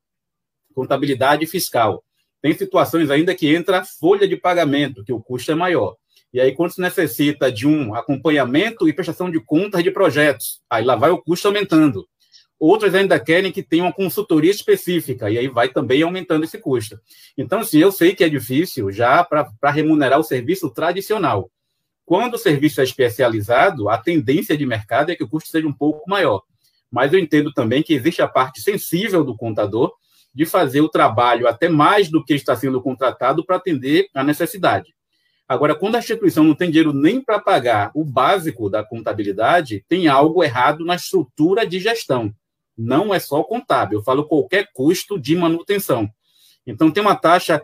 [0.75, 2.03] contabilidade fiscal.
[2.39, 5.95] Tem situações ainda que entra folha de pagamento, que o custo é maior.
[6.33, 10.83] E aí, quando se necessita de um acompanhamento e prestação de contas de projetos, aí
[10.83, 12.07] lá vai o custo aumentando.
[12.59, 16.99] Outras ainda querem que tenha uma consultoria específica, e aí vai também aumentando esse custo.
[17.37, 21.51] Então, assim, eu sei que é difícil já para remunerar o serviço tradicional.
[22.05, 25.73] Quando o serviço é especializado, a tendência de mercado é que o custo seja um
[25.73, 26.41] pouco maior.
[26.89, 29.91] Mas eu entendo também que existe a parte sensível do contador
[30.33, 34.93] de fazer o trabalho até mais do que está sendo contratado para atender a necessidade.
[35.47, 40.07] Agora, quando a instituição não tem dinheiro nem para pagar o básico da contabilidade, tem
[40.07, 42.33] algo errado na estrutura de gestão.
[42.77, 46.09] Não é só contábil, eu falo qualquer custo de manutenção.
[46.65, 47.61] Então, tem uma taxa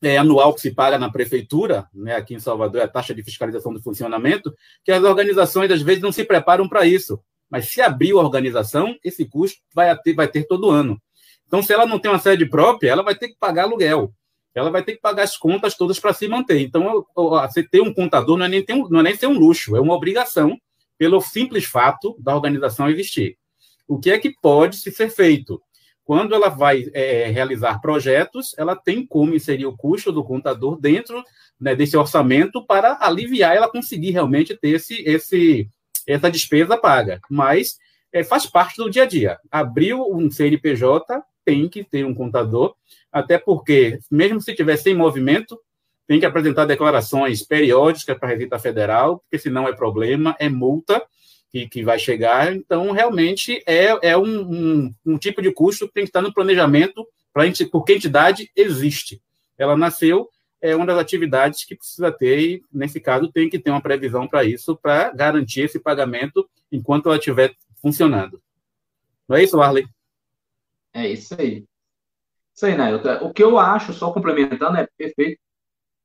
[0.00, 3.22] é, anual que se paga na prefeitura, né, aqui em Salvador, é a taxa de
[3.22, 4.54] fiscalização do funcionamento,
[4.84, 7.20] que as organizações, às vezes, não se preparam para isso.
[7.50, 11.00] Mas se abrir a organização, esse custo vai ter, vai ter todo ano.
[11.46, 14.14] Então, se ela não tem uma sede própria, ela vai ter que pagar aluguel
[14.54, 16.60] ela vai ter que pagar as contas todas para se manter.
[16.60, 19.76] Então, você ter um contador não é, nem um, não é nem ser um luxo,
[19.76, 20.58] é uma obrigação
[20.98, 23.38] pelo simples fato da organização existir.
[23.86, 25.60] O que é que pode se ser feito?
[26.04, 31.22] Quando ela vai é, realizar projetos, ela tem como inserir o custo do contador dentro
[31.60, 35.68] né, desse orçamento para aliviar ela conseguir realmente ter esse, esse,
[36.06, 37.20] essa despesa paga.
[37.30, 37.78] Mas
[38.12, 39.38] é, faz parte do dia a dia.
[39.50, 42.76] Abriu um CNPJ, tem que ter um contador,
[43.10, 45.58] até porque, mesmo se tiver sem movimento,
[46.06, 51.02] tem que apresentar declarações periódicas para a Receita Federal, porque senão é problema, é multa
[51.50, 52.54] que, que vai chegar.
[52.54, 56.32] Então, realmente, é, é um, um, um tipo de custo que tem que estar no
[56.32, 57.42] planejamento, pra,
[57.72, 59.20] porque a entidade existe.
[59.58, 60.28] Ela nasceu,
[60.62, 64.28] é uma das atividades que precisa ter, e, nesse caso, tem que ter uma previsão
[64.28, 68.40] para isso, para garantir esse pagamento enquanto ela estiver funcionando.
[69.28, 69.84] Não é isso, Arley?
[70.92, 71.64] É isso aí.
[72.54, 72.94] Isso aí, né?
[73.22, 75.40] O que eu acho, só complementando, é perfeito.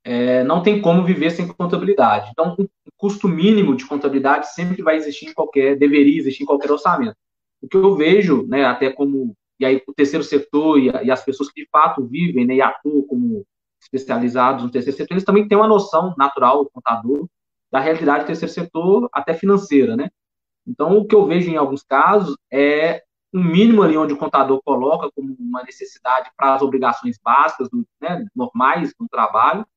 [0.03, 2.29] É, não tem como viver sem contabilidade.
[2.31, 2.67] Então, o
[2.97, 7.15] custo mínimo de contabilidade sempre vai existir em qualquer, deveria existir em qualquer orçamento.
[7.61, 11.25] O que eu vejo, né, até como, e aí o terceiro setor e, e as
[11.25, 13.45] pessoas que de fato vivem né, e atuam como
[13.81, 17.27] especializados no terceiro setor, eles também têm uma noção natural, o contador,
[17.71, 20.09] da realidade do terceiro setor, até financeira, né?
[20.67, 23.03] Então, o que eu vejo em alguns casos é
[23.36, 27.67] um mínimo ali onde o contador coloca como uma necessidade para as obrigações básicas,
[27.99, 29.67] né, normais do trabalho,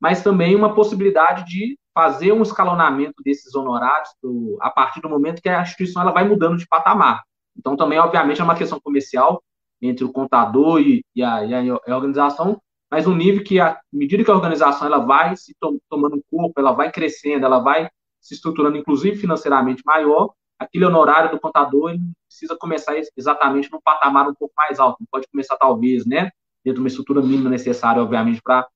[0.00, 5.42] mas também uma possibilidade de fazer um escalonamento desses honorários do, a partir do momento
[5.42, 7.24] que a instituição ela vai mudando de patamar.
[7.58, 9.42] Então, também, obviamente, é uma questão comercial
[9.82, 14.22] entre o contador e, e, a, e a, organização, mas um nível que, à medida
[14.22, 17.90] que a organização ela vai se to, tomando corpo, ela vai crescendo, ela vai
[18.20, 24.28] se estruturando, inclusive financeiramente maior, aquele honorário do contador ele precisa começar exatamente num patamar
[24.28, 24.98] um pouco mais alto.
[25.00, 26.30] Não pode começar, talvez, né,
[26.62, 28.68] dentro de uma estrutura mínima necessária, obviamente, para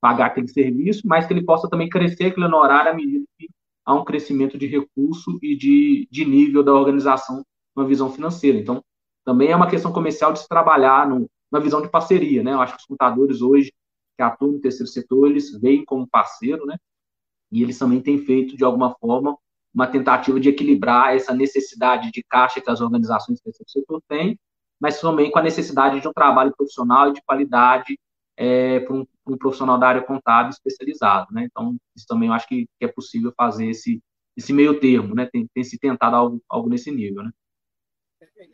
[0.00, 3.48] pagar aquele serviço, mas que ele possa também crescer aquele honorário à medida que
[3.84, 7.42] há um crescimento de recurso e de, de nível da organização
[7.74, 8.58] numa visão financeira.
[8.58, 8.82] Então,
[9.24, 12.52] também é uma questão comercial de se trabalhar no, numa visão de parceria, né?
[12.52, 13.72] Eu acho que os contadores hoje
[14.16, 16.76] que atuam no terceiro setor, eles veem como parceiro, né?
[17.50, 19.36] E eles também têm feito, de alguma forma,
[19.74, 24.38] uma tentativa de equilibrar essa necessidade de caixa que as organizações terceiro setor têm,
[24.80, 27.98] mas também com a necessidade de um trabalho profissional e de qualidade
[28.36, 31.28] é, para um, um, profissional da área contábil especializado.
[31.32, 31.44] Né?
[31.44, 34.02] Então, isso também eu acho que, que é possível fazer esse,
[34.36, 35.28] esse meio termo, né?
[35.30, 37.22] tem, tem se tentado algo, algo nesse nível.
[37.22, 37.30] Né?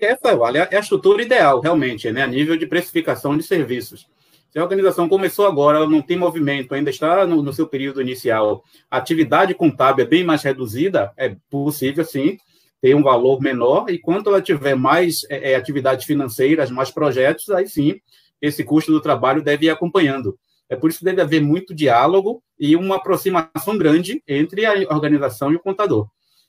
[0.01, 0.31] Essa
[0.71, 2.23] é a estrutura ideal, realmente, né?
[2.23, 4.09] a nível de precificação de serviços.
[4.57, 8.01] Se a organização começou agora, ela não tem movimento, ainda está no, no seu período
[8.01, 12.39] inicial, a atividade contábil é bem mais reduzida, é possível, sim,
[12.81, 17.51] ter um valor menor, e quando ela tiver mais é, é, atividades financeiras, mais projetos,
[17.51, 18.01] aí sim,
[18.41, 20.39] esse custo do trabalho deve ir acompanhando.
[20.71, 25.53] É por isso que deve haver muito diálogo e uma aproximação grande entre a organização
[25.53, 26.09] e o contador.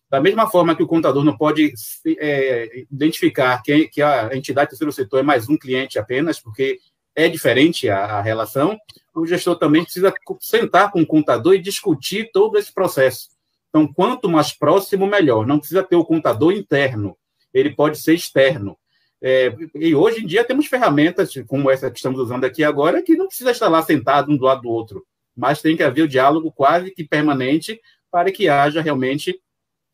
[0.10, 1.74] Da mesma forma que o contador não pode
[2.18, 6.80] é, identificar que, que a entidade do terceiro setor é mais um cliente apenas, porque
[7.18, 8.78] é diferente a, a, relação,
[9.16, 13.30] o gestor também precisa sentar com o contador e discutir todo esse processo.
[13.70, 15.46] Então, quanto mais próximo, melhor.
[15.48, 17.18] Não precisa ter o contador interno,
[17.52, 18.78] ele pode ser externo.
[19.20, 23.16] É, e hoje em dia temos ferramentas como essa que estamos usando aqui agora, que
[23.16, 25.04] não precisa estar lá sentado um do lado do outro,
[25.36, 29.42] mas tem que haver o diálogo quase que permanente para que haja realmente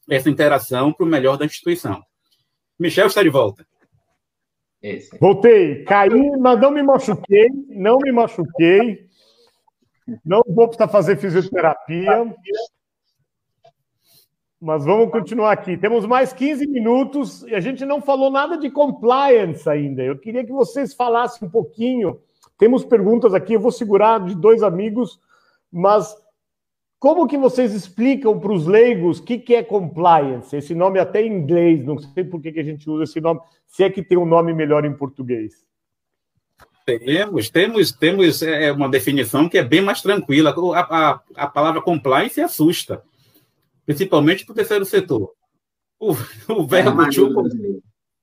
[0.09, 2.03] essa interação para o melhor da instituição.
[2.77, 3.65] Michel está de volta.
[4.83, 5.17] Esse.
[5.17, 9.07] Voltei, caí, mas não me machuquei, não me machuquei.
[10.25, 12.35] Não vou precisar fazer fisioterapia.
[14.59, 15.77] Mas vamos continuar aqui.
[15.77, 20.03] Temos mais 15 minutos e a gente não falou nada de compliance ainda.
[20.03, 22.19] Eu queria que vocês falassem um pouquinho.
[22.57, 25.19] Temos perguntas aqui, eu vou segurar de dois amigos,
[25.71, 26.13] mas
[27.03, 30.55] como que vocês explicam para os leigos o que, que é compliance?
[30.55, 33.41] Esse nome até em inglês, não sei por que, que a gente usa esse nome,
[33.67, 35.65] se é que tem um nome melhor em português.
[36.85, 40.55] Temos, temos, temos é, uma definição que é bem mais tranquila.
[40.73, 43.03] A, a, a palavra compliance assusta,
[43.85, 45.33] principalmente para o terceiro setor.
[45.99, 46.11] O,
[46.57, 47.27] o verbo é, to,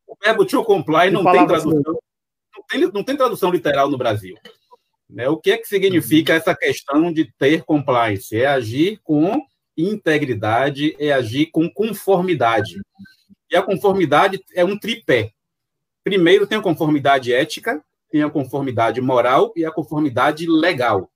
[0.07, 4.39] o verbo to comply não tem tradução, não tem, não tem tradução literal no Brasil.
[5.13, 5.29] Né?
[5.29, 8.37] O que é que significa essa questão de ter compliance?
[8.37, 9.43] É agir com
[9.77, 12.81] integridade, é agir com conformidade.
[13.51, 15.33] E a conformidade é um tripé.
[16.05, 21.11] Primeiro tem a conformidade ética, tem a conformidade moral e a conformidade legal.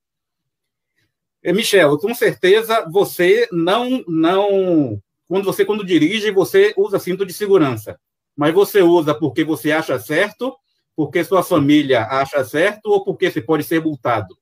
[1.42, 7.32] E, Michel, com certeza você não não quando você quando dirige você usa cinto de
[7.32, 7.99] segurança,
[8.36, 10.57] mas você usa porque você acha certo
[10.97, 14.36] porque sua família acha certo ou porque você pode ser multado?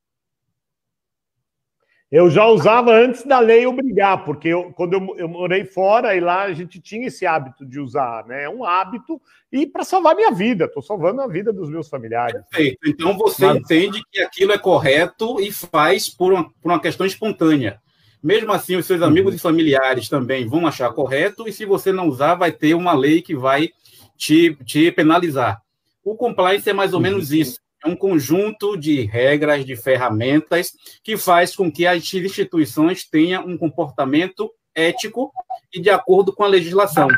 [2.12, 6.20] Eu já usava antes da lei obrigar, porque eu, quando eu, eu, morei fora e
[6.20, 8.44] lá a gente tinha esse hábito de usar, né?
[8.44, 9.18] É um hábito
[9.50, 12.42] e para salvar minha vida, estou salvando a vida dos meus familiares.
[12.50, 12.78] Perfeito.
[12.86, 13.57] Então você Mas...
[13.57, 17.80] entende que aquilo é correto e faz por uma, por uma questão espontânea.
[18.22, 19.07] Mesmo assim, os seus uhum.
[19.07, 22.92] amigos e familiares também vão achar correto, e se você não usar, vai ter uma
[22.92, 23.70] lei que vai
[24.18, 25.61] te, te penalizar.
[26.05, 27.36] O compliance é mais ou menos uhum.
[27.36, 27.61] isso.
[27.84, 30.72] É um conjunto de regras, de ferramentas,
[31.03, 35.32] que faz com que as instituições tenham um comportamento ético
[35.72, 37.09] e de acordo com a legislação.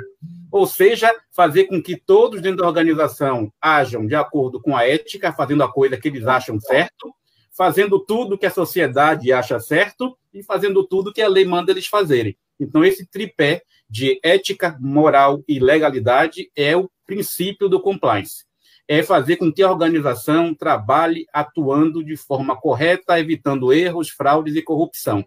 [0.51, 5.33] Ou seja, fazer com que todos dentro da organização ajam de acordo com a ética,
[5.33, 7.13] fazendo a coisa que eles acham certo,
[7.57, 11.87] fazendo tudo que a sociedade acha certo e fazendo tudo que a lei manda eles
[11.87, 12.37] fazerem.
[12.59, 18.45] Então, esse tripé de ética, moral e legalidade é o princípio do compliance.
[18.87, 24.63] É fazer com que a organização trabalhe atuando de forma correta, evitando erros, fraudes e
[24.63, 25.25] corrupção.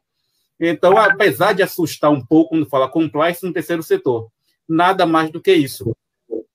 [0.59, 4.27] Então, apesar de assustar um pouco quando fala compliance no terceiro setor,
[4.67, 5.95] nada mais do que isso.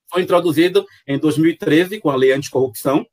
[0.09, 3.05] Foi introduzido em 2013 com a Lei Anticorrupção,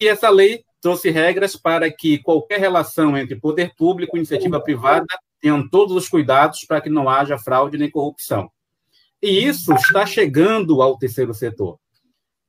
[0.00, 5.06] e essa lei trouxe regras para que qualquer relação entre poder público e iniciativa privada
[5.40, 8.50] tenham todos os cuidados para que não haja fraude nem corrupção.
[9.22, 11.78] E isso está chegando ao terceiro setor.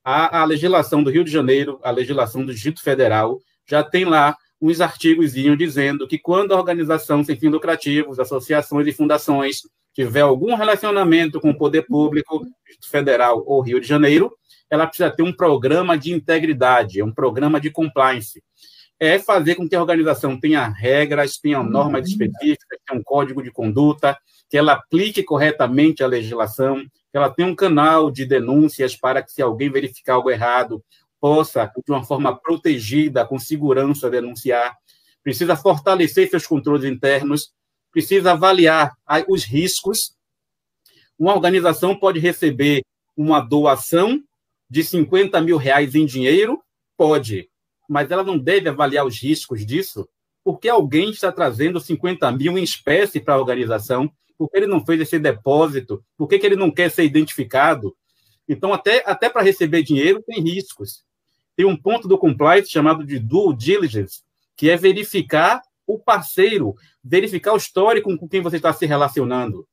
[0.03, 4.35] A, a legislação do Rio de Janeiro, a legislação do Distrito Federal, já tem lá
[4.61, 9.61] uns artigos dizendo que quando a organização sem fins lucrativos, associações e fundações
[9.93, 12.45] tiver algum relacionamento com o poder público,
[12.89, 14.31] federal ou Rio de Janeiro,
[14.69, 18.41] ela precisa ter um programa de integridade, um programa de compliance.
[18.99, 23.51] É fazer com que a organização tenha regras, tenha normas específicas, tenha um código de
[23.51, 24.17] conduta,
[24.51, 29.31] que ela aplique corretamente a legislação, que ela tenha um canal de denúncias para que,
[29.31, 30.83] se alguém verificar algo errado,
[31.21, 34.75] possa, de uma forma protegida, com segurança, denunciar.
[35.23, 37.53] Precisa fortalecer seus controles internos,
[37.93, 38.91] precisa avaliar
[39.29, 40.17] os riscos.
[41.17, 42.83] Uma organização pode receber
[43.15, 44.21] uma doação
[44.69, 46.61] de 50 mil reais em dinheiro?
[46.97, 47.49] Pode,
[47.87, 50.09] mas ela não deve avaliar os riscos disso,
[50.43, 54.11] porque alguém está trazendo 50 mil em espécie para a organização,
[54.41, 57.95] porque ele não fez esse depósito, por que ele não quer ser identificado.
[58.49, 61.03] Então, até, até para receber dinheiro, tem riscos.
[61.55, 64.23] Tem um ponto do compliance chamado de due diligence,
[64.57, 66.73] que é verificar o parceiro,
[67.03, 69.67] verificar o histórico com quem você está se relacionando.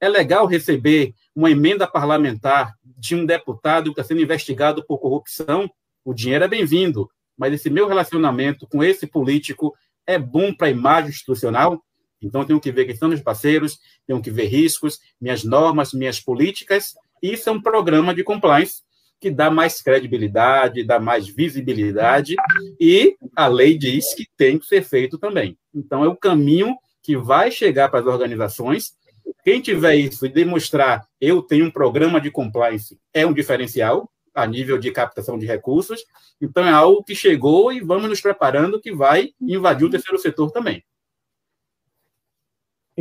[0.00, 5.68] É legal receber uma emenda parlamentar de um deputado que está sendo investigado por corrupção,
[6.04, 9.74] o dinheiro é bem-vindo, mas esse meu relacionamento com esse político
[10.06, 11.82] é bom para a imagem institucional?
[12.22, 16.20] Então, tenho que ver quem são meus parceiros, tenho que ver riscos, minhas normas, minhas
[16.20, 16.94] políticas.
[17.22, 18.82] Isso é um programa de compliance
[19.20, 22.34] que dá mais credibilidade, dá mais visibilidade,
[22.80, 25.56] e a lei diz que tem que ser feito também.
[25.72, 28.96] Então, é o caminho que vai chegar para as organizações
[29.44, 34.46] quem tiver isso e demonstrar eu tenho um programa de compliance, é um diferencial a
[34.46, 36.02] nível de captação de recursos.
[36.40, 40.50] Então, é algo que chegou e vamos nos preparando que vai invadir o terceiro setor
[40.50, 40.82] também.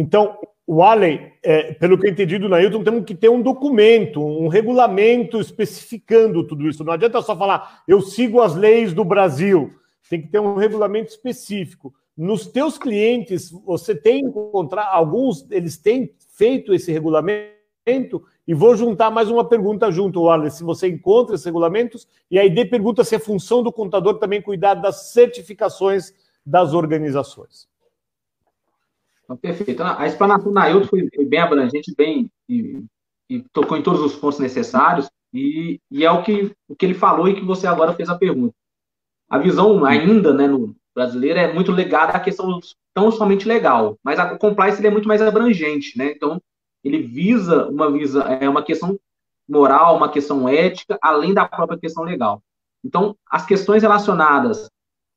[0.01, 0.35] Então,
[0.65, 4.47] o Allen, é, pelo que eu entendi do Nailton, temos que ter um documento, um
[4.47, 6.83] regulamento especificando tudo isso.
[6.83, 9.71] Não adianta só falar, eu sigo as leis do Brasil.
[10.09, 11.93] Tem que ter um regulamento específico.
[12.17, 18.23] Nos teus clientes, você tem encontrar alguns, eles têm feito esse regulamento?
[18.47, 22.49] E vou juntar mais uma pergunta junto, Wallace, se você encontra esses regulamentos, e aí
[22.49, 26.11] de pergunta se é função do contador também cuidar das certificações
[26.43, 27.70] das organizações.
[29.37, 29.83] Perfeito.
[29.83, 32.83] A explanação da Ailton foi, foi, bem abrangente, bem e,
[33.29, 36.93] e, tocou em todos os pontos necessários, e, e, é o que, o que ele
[36.93, 38.53] falou e que você agora fez a pergunta.
[39.29, 42.59] A visão ainda, né, no, brasileira é muito ligada à questão
[42.93, 46.11] tão somente legal, mas a, o compliance é muito mais abrangente, né?
[46.11, 46.41] Então,
[46.83, 48.99] ele visa uma visa é uma questão
[49.47, 52.41] moral, uma questão ética, além da própria questão legal.
[52.83, 54.69] Então, as questões relacionadas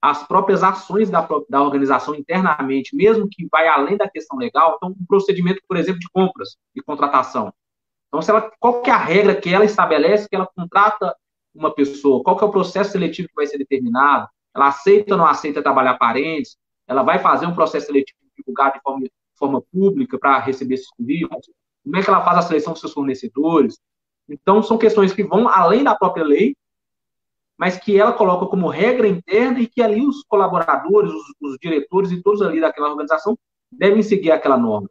[0.05, 4.91] às próprias ações da, da organização internamente, mesmo que vai além da questão legal, então,
[4.91, 7.53] um procedimento, por exemplo, de compras e contratação.
[8.09, 11.15] Então, se ela, qual que é a regra que ela estabelece que ela contrata
[11.55, 12.23] uma pessoa?
[12.23, 14.29] Qual que é o processo seletivo que vai ser determinado?
[14.55, 18.81] ela aceita ou não aceita trabalhar parentes, ela vai fazer um processo seletivo divulgado de
[18.81, 21.47] forma, de forma pública para receber esses currículos,
[21.83, 23.79] como é que ela faz a seleção dos seus fornecedores.
[24.29, 26.57] Então, são questões que vão além da própria lei,
[27.59, 32.11] mas que ela coloca como regra interna e que ali os colaboradores, os, os diretores
[32.11, 33.39] e todos ali daquela organização
[33.71, 34.89] devem seguir aquela norma.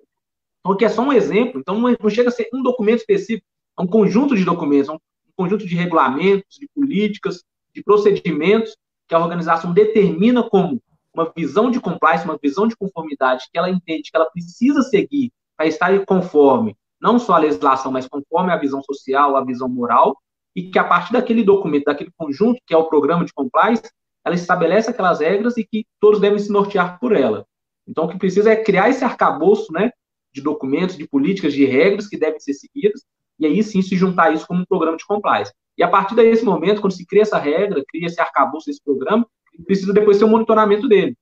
[0.59, 3.45] Então, aqui é só um exemplo, então não chega a ser um documento específico,
[3.77, 4.99] é um conjunto de documentos, é um
[5.35, 7.43] conjunto de regulamentos, de políticas,
[7.75, 10.81] de procedimentos que a organização determina como
[11.13, 15.31] uma visão de compliance, uma visão de conformidade que ela entende que ela precisa seguir
[15.55, 20.17] para estar conforme, não só a legislação, mas conforme a visão social, a visão moral,
[20.55, 23.83] e que a partir daquele documento, daquele conjunto que é o programa de compliance,
[24.25, 27.45] ela estabelece aquelas regras e que todos devem se nortear por ela.
[27.87, 29.91] Então, o que precisa é criar esse arcabouço, né,
[30.33, 33.03] de documentos, de políticas, de regras que devem ser seguidas,
[33.39, 35.51] e aí sim se juntar isso como um programa de compliance.
[35.77, 39.27] E a partir desse momento, quando se cria essa regra, cria esse arcabouço desse programa,
[39.65, 41.15] precisa depois ter um monitoramento dele.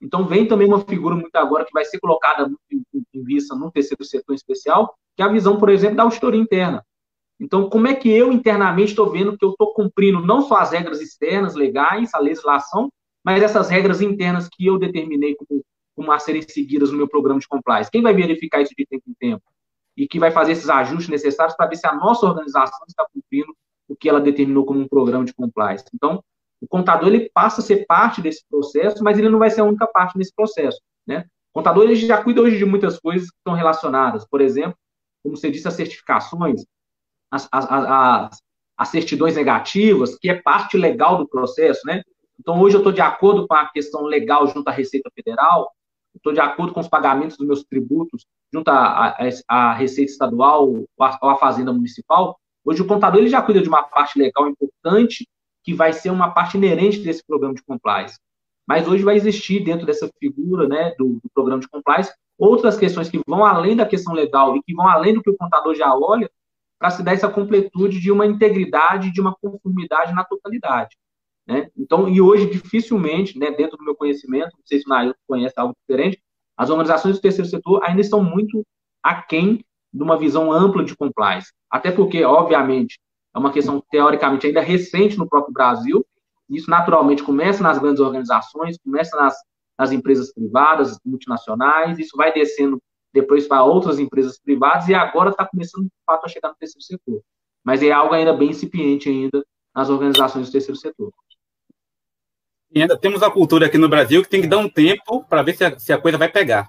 [0.00, 2.82] Então, vem também uma figura muito agora que vai ser colocada em,
[3.14, 6.84] em vista no terceiro setor especial, que é a visão, por exemplo, da auditoria interna.
[7.40, 10.72] Então, como é que eu internamente estou vendo que eu estou cumprindo não só as
[10.72, 12.90] regras externas, legais, a legislação,
[13.24, 15.64] mas essas regras internas que eu determinei como,
[15.96, 17.90] como a serem seguidas no meu programa de compliance?
[17.90, 19.42] Quem vai verificar isso de tempo em tempo?
[19.96, 23.54] E que vai fazer esses ajustes necessários para ver se a nossa organização está cumprindo
[23.88, 25.84] o que ela determinou como um programa de compliance.
[25.94, 26.22] Então,
[26.60, 29.64] o contador ele passa a ser parte desse processo, mas ele não vai ser a
[29.64, 31.26] única parte desse processo, né?
[31.52, 34.76] O contador ele já cuida hoje de muitas coisas que estão relacionadas, por exemplo,
[35.22, 36.64] como você disse, as certificações,
[37.34, 38.42] as, as, as,
[38.76, 42.02] as certidões negativas, que é parte legal do processo, né?
[42.38, 45.70] Então, hoje eu estou de acordo com a questão legal junto à Receita Federal,
[46.14, 49.16] estou de acordo com os pagamentos dos meus tributos junto à, à,
[49.48, 52.38] à Receita Estadual ou à, à Fazenda Municipal.
[52.64, 55.28] Hoje o contador ele já cuida de uma parte legal importante
[55.62, 58.18] que vai ser uma parte inerente desse programa de compliance.
[58.66, 63.08] Mas hoje vai existir dentro dessa figura, né, do, do programa de compliance, outras questões
[63.08, 65.94] que vão além da questão legal e que vão além do que o contador já
[65.94, 66.30] olha,
[66.78, 70.96] para se dar essa completude de uma integridade, de uma conformidade na totalidade.
[71.46, 71.70] Né?
[71.76, 75.54] Então, e hoje, dificilmente, né, dentro do meu conhecimento, não sei se o Nail conhece
[75.56, 76.22] algo diferente,
[76.56, 78.64] as organizações do terceiro setor ainda estão muito
[79.02, 81.52] aquém de uma visão ampla de compliance.
[81.70, 82.98] Até porque, obviamente,
[83.34, 86.04] é uma questão teoricamente ainda recente no próprio Brasil.
[86.48, 89.36] Isso naturalmente começa nas grandes organizações, começa nas,
[89.78, 92.80] nas empresas privadas, multinacionais, isso vai descendo
[93.14, 96.82] depois para outras empresas privadas e agora está começando de fato a chegar no terceiro
[96.82, 97.22] setor.
[97.62, 101.12] Mas é algo ainda bem incipiente ainda nas organizações do terceiro setor.
[102.72, 105.42] E ainda temos a cultura aqui no Brasil que tem que dar um tempo para
[105.42, 106.68] ver se a, se a, coisa vai pegar.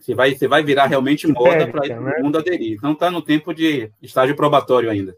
[0.00, 2.14] Se vai, se vai virar realmente moda para né?
[2.18, 2.80] o mundo aderir.
[2.82, 5.16] Não está no tempo de estágio probatório ainda.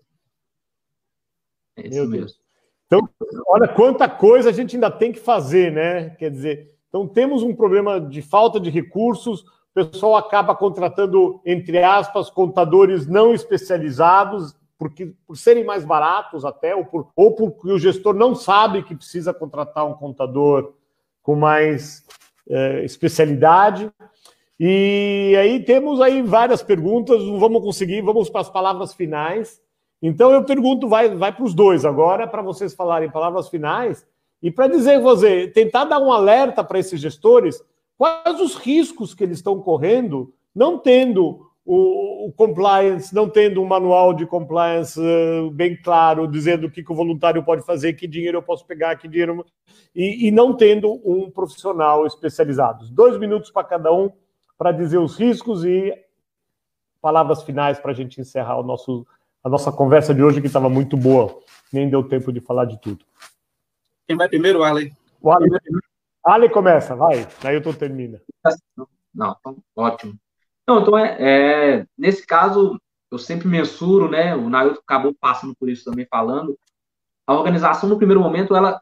[1.74, 2.38] É Meu Deus.
[2.86, 3.08] Então,
[3.48, 6.10] olha quanta coisa a gente ainda tem que fazer, né?
[6.10, 9.42] Quer dizer, então temos um problema de falta de recursos,
[9.74, 16.74] o pessoal acaba contratando, entre aspas, contadores não especializados, porque, por serem mais baratos até,
[16.74, 20.72] ou, por, ou porque o gestor não sabe que precisa contratar um contador
[21.22, 22.04] com mais
[22.48, 23.90] é, especialidade.
[24.58, 29.60] E aí temos aí várias perguntas, não vamos conseguir, vamos para as palavras finais.
[30.02, 34.06] Então eu pergunto, vai, vai para os dois agora, para vocês falarem palavras finais
[34.42, 37.62] e para dizer você, tentar dar um alerta para esses gestores,
[38.00, 43.66] quais os riscos que eles estão correndo, não tendo o, o, compliance, não tendo um
[43.66, 48.08] manual de compliance uh, bem claro, dizendo o que, que, o voluntário pode fazer, que
[48.08, 49.44] dinheiro eu posso pegar, que dinheiro.
[49.94, 52.88] E, e não tendo um profissional especializado.
[52.90, 54.10] Dois minutos para cada um
[54.56, 55.92] para dizer os riscos e
[57.02, 59.06] palavras finais para a gente encerrar o nosso
[59.44, 61.38] a nossa conversa de hoje, que estava muito boa.
[61.70, 63.04] Nem deu tempo de falar de tudo.
[64.08, 64.90] Quem vai primeiro, Arley?
[65.20, 65.50] O Arley,
[66.24, 67.26] Arley começa, vai.
[67.42, 68.20] Nailton termina.
[69.14, 70.18] Não, então, ótimo.
[70.66, 74.34] Não, então, é, é, nesse caso, eu sempre mensuro, né?
[74.36, 76.58] O Nailton acabou passando por isso também falando.
[77.26, 78.80] A organização, no primeiro momento, ela.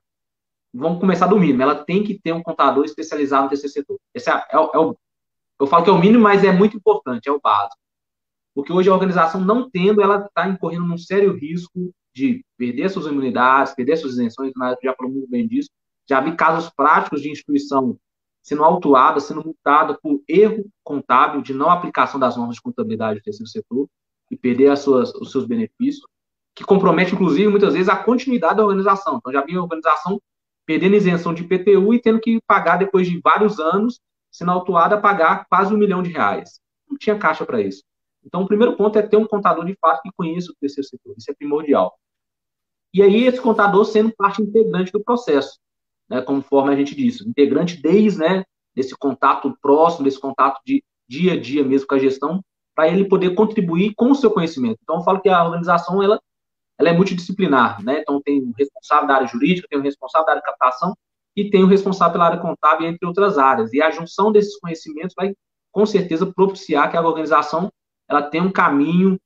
[0.75, 1.63] Vamos começar do mínimo.
[1.63, 3.99] Ela tem que ter um contador especializado no terceiro setor.
[4.15, 4.95] Esse é, é, é o,
[5.61, 7.81] eu falo que é o mínimo, mas é muito importante, é o básico.
[8.55, 13.07] Porque hoje a organização não tendo, ela está incorrendo num sério risco de perder suas
[13.07, 15.71] imunidades, perder suas isenções, o já falou muito bem disso.
[16.09, 17.99] Já vi casos práticos de instituição
[18.43, 23.23] sendo autuada, sendo multada por erro contábil de não aplicação das normas de contabilidade do
[23.23, 23.87] terceiro setor
[24.31, 26.07] e perder as suas, os seus benefícios,
[26.55, 29.19] que compromete, inclusive, muitas vezes, a continuidade da organização.
[29.19, 30.21] Então, já vi a organização
[30.65, 34.01] perdendo isenção de IPTU e tendo que pagar, depois de vários anos,
[34.31, 36.61] sendo autuada, pagar quase um milhão de reais.
[36.89, 37.85] Não tinha caixa para isso.
[38.25, 41.15] Então, o primeiro ponto é ter um contador de fato que conheça o terceiro setor.
[41.17, 41.99] Isso é primordial.
[42.93, 45.59] E aí, esse contador sendo parte integrante do processo,
[46.09, 48.45] né, conforme a gente disse, integrante desde né,
[48.99, 52.43] contato próximo, desse contato de dia a dia mesmo com a gestão,
[52.75, 54.79] para ele poder contribuir com o seu conhecimento.
[54.83, 56.21] Então, eu falo que a organização ela,
[56.79, 57.83] ela é multidisciplinar.
[57.83, 58.01] Né?
[58.01, 60.95] Então, tem o responsável da área jurídica, tem o responsável da área de captação
[61.35, 63.73] e tem o responsável pela área contábil, entre outras áreas.
[63.73, 65.35] E a junção desses conhecimentos vai,
[65.73, 67.69] com certeza, propiciar que a organização
[68.09, 69.21] ela tem um caminho,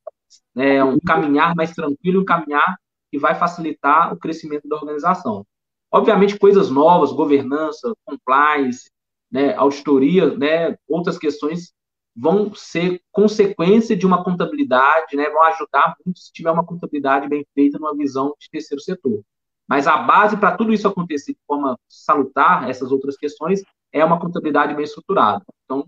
[0.56, 2.76] é, um caminhar mais tranquilo, um caminhar
[3.10, 5.44] que vai facilitar o crescimento da organização.
[5.92, 8.90] Obviamente, coisas novas, governança, compliance,
[9.30, 11.72] né, auditoria, né, outras questões
[12.14, 17.46] vão ser consequência de uma contabilidade, né, vão ajudar muito se tiver uma contabilidade bem
[17.54, 19.22] feita numa visão de terceiro setor.
[19.68, 23.62] Mas a base para tudo isso acontecer de forma salutar, essas outras questões,
[23.92, 25.42] é uma contabilidade bem estruturada.
[25.64, 25.86] Então,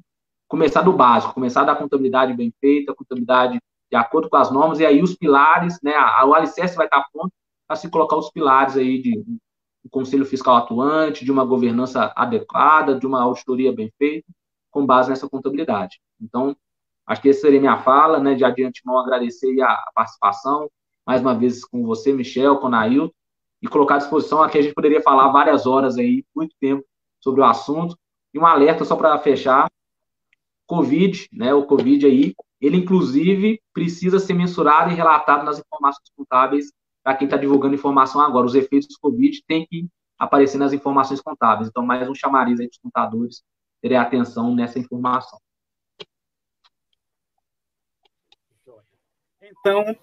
[0.48, 3.58] começar do básico, começar da contabilidade bem feita, contabilidade
[3.90, 7.04] de acordo com as normas, e aí os pilares, né, a, o alicerce vai estar
[7.12, 7.32] pronto
[7.66, 9.22] para se colocar os pilares aí de
[9.84, 14.26] um conselho fiscal atuante, de uma governança adequada, de uma auditoria bem feita,
[14.70, 16.00] com base nessa contabilidade.
[16.20, 16.56] Então,
[17.06, 20.70] acho que essa seria minha fala, né, de adiante não agradecer a participação,
[21.06, 23.14] mais uma vez com você, Michel, com o Nail,
[23.60, 26.84] e colocar à disposição aqui a gente poderia falar várias horas aí, muito tempo,
[27.20, 27.96] sobre o assunto,
[28.32, 29.70] e um alerta só para fechar,
[30.66, 36.72] Covid, né, o Covid aí, ele inclusive precisa ser mensurado e relatado nas informações contábeis
[37.04, 38.46] para quem está divulgando informação agora.
[38.46, 39.86] Os efeitos do Covid têm que
[40.18, 41.68] aparecer nas informações contábeis.
[41.68, 43.42] Então, mais um chamariz aí dos contadores
[43.82, 45.38] terem atenção nessa informação.
[49.42, 49.94] Então,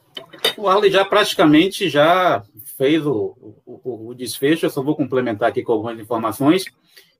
[0.56, 2.43] o Arley já praticamente já
[2.78, 3.36] fez o,
[3.66, 6.66] o, o, desfecho, eu só vou complementar aqui com algumas informações.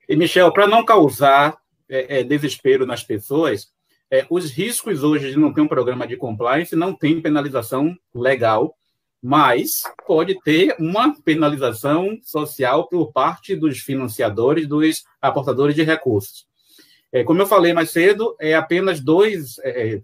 [0.08, 1.58] E, Michel, para não causar
[1.88, 3.72] é, é, desespero nas pessoas,
[4.08, 8.76] é, os riscos hoje de não ter um programa de compliance não tem penalização legal,
[9.22, 16.46] mas pode ter uma penalização social por parte dos financiadores, dos aportadores de recursos.
[17.12, 20.02] É, como eu falei mais cedo, é apenas dois é, é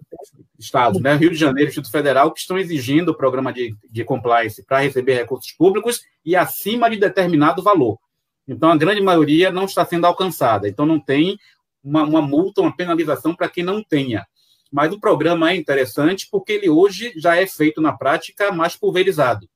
[0.58, 4.04] estados, né, Rio de Janeiro e Instituto Federal, que estão exigindo o programa de, de
[4.04, 7.98] compliance para receber recursos públicos e acima de determinado valor.
[8.46, 10.68] Então, a grande maioria não está sendo alcançada.
[10.68, 11.38] Então, não tem
[11.82, 14.26] uma, uma multa, uma penalização para quem não tenha.
[14.70, 19.48] Mas o programa é interessante porque ele hoje já é feito na prática mais pulverizado.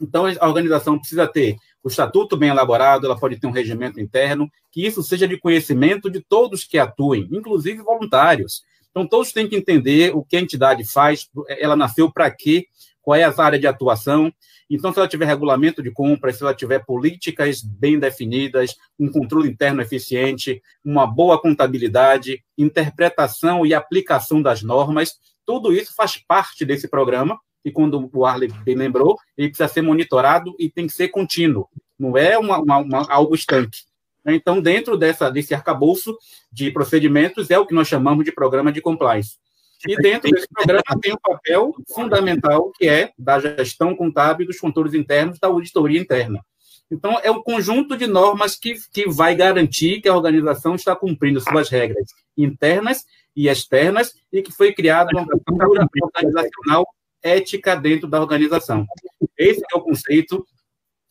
[0.00, 4.48] Então, a organização precisa ter o estatuto bem elaborado, ela pode ter um regimento interno,
[4.70, 8.62] que isso seja de conhecimento de todos que atuem, inclusive voluntários.
[8.90, 12.66] Então, todos têm que entender o que a entidade faz, ela nasceu para quê,
[13.02, 14.32] qual é a área de atuação.
[14.70, 19.48] Então, se ela tiver regulamento de compra, se ela tiver políticas bem definidas, um controle
[19.50, 26.88] interno eficiente, uma boa contabilidade, interpretação e aplicação das normas, tudo isso faz parte desse
[26.88, 31.08] programa e quando o Arley bem lembrou, ele precisa ser monitorado e tem que ser
[31.08, 33.80] contínuo, não é uma, uma, uma, algo estanque.
[34.24, 36.16] Então, dentro dessa, desse arcabouço
[36.50, 39.36] de procedimentos, é o que nós chamamos de programa de compliance.
[39.86, 44.94] E dentro desse programa tem um papel fundamental, que é da gestão contábil, dos controles
[44.94, 46.40] internos, da auditoria interna.
[46.90, 51.40] Então, é um conjunto de normas que, que vai garantir que a organização está cumprindo
[51.40, 52.06] suas regras
[52.36, 53.04] internas
[53.34, 56.86] e externas e que foi criada uma cultura organizacional
[57.22, 58.86] ética dentro da organização.
[59.38, 60.46] Esse é o conceito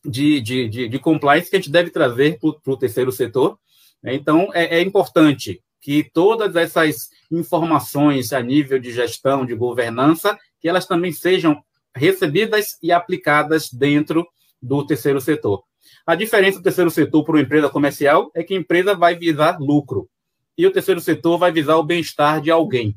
[0.04, 3.58] de, de, de, de compliance que a gente deve trazer para o terceiro setor.
[4.04, 10.68] Então, é, é importante que todas essas informações a nível de gestão, de governança, que
[10.68, 11.62] elas também sejam
[11.94, 14.26] recebidas e aplicadas dentro
[14.60, 15.64] do terceiro setor.
[16.06, 19.58] A diferença do terceiro setor para uma empresa comercial é que a empresa vai visar
[19.58, 20.08] lucro
[20.56, 22.96] e o terceiro setor vai visar o bem-estar de alguém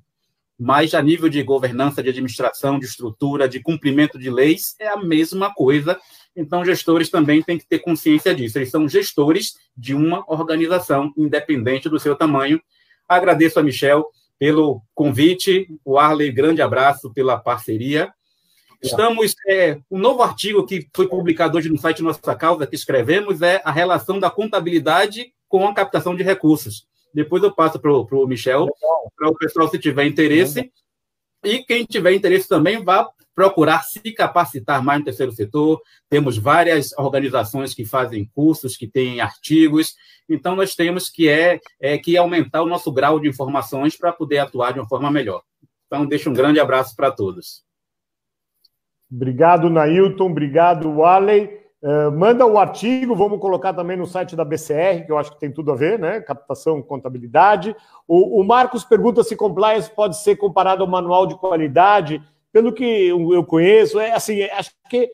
[0.57, 4.97] mas a nível de governança, de administração, de estrutura, de cumprimento de leis, é a
[4.97, 5.99] mesma coisa.
[6.35, 8.57] Então, gestores também têm que ter consciência disso.
[8.57, 12.61] Eles são gestores de uma organização, independente do seu tamanho.
[13.07, 14.05] Agradeço a Michel
[14.37, 18.13] pelo convite, o Arley, grande abraço pela parceria.
[18.81, 19.33] Estamos.
[19.47, 23.61] É, um novo artigo que foi publicado hoje no site Nossa Causa, que escrevemos, é
[23.63, 26.87] a relação da contabilidade com a captação de recursos.
[27.13, 28.67] Depois eu passo para o Michel,
[29.15, 30.71] para o pessoal, se tiver interesse.
[31.43, 35.81] E quem tiver interesse também, vá procurar se capacitar mais no terceiro setor.
[36.09, 39.93] Temos várias organizações que fazem cursos, que têm artigos.
[40.29, 44.39] Então, nós temos que, é, é que aumentar o nosso grau de informações para poder
[44.39, 45.43] atuar de uma forma melhor.
[45.85, 47.63] Então, deixo um grande abraço para todos.
[49.11, 50.31] Obrigado, Nailton.
[50.31, 51.65] Obrigado, Wally.
[51.81, 55.39] Uh, manda o artigo, vamos colocar também no site da BCR, que eu acho que
[55.39, 56.19] tem tudo a ver, né?
[56.19, 57.75] Captação, contabilidade.
[58.07, 62.23] O, o Marcos pergunta se compliance pode ser comparado ao manual de qualidade.
[62.55, 65.11] Pelo que eu conheço, é assim, acho que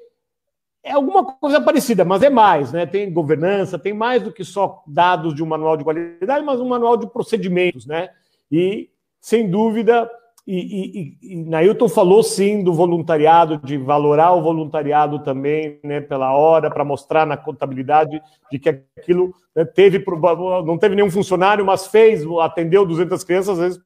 [0.84, 2.86] é alguma coisa parecida, mas é mais, né?
[2.86, 6.68] Tem governança, tem mais do que só dados de um manual de qualidade, mas um
[6.68, 8.10] manual de procedimentos, né?
[8.52, 10.08] E, sem dúvida,
[10.46, 16.38] e, e, e Nailton falou sim do voluntariado, de valorar o voluntariado também, né, pela
[16.38, 18.22] hora, para mostrar na contabilidade
[18.52, 20.06] de que aquilo né, teve,
[20.64, 23.82] não teve nenhum funcionário, mas fez, atendeu 200 crianças, às vezes,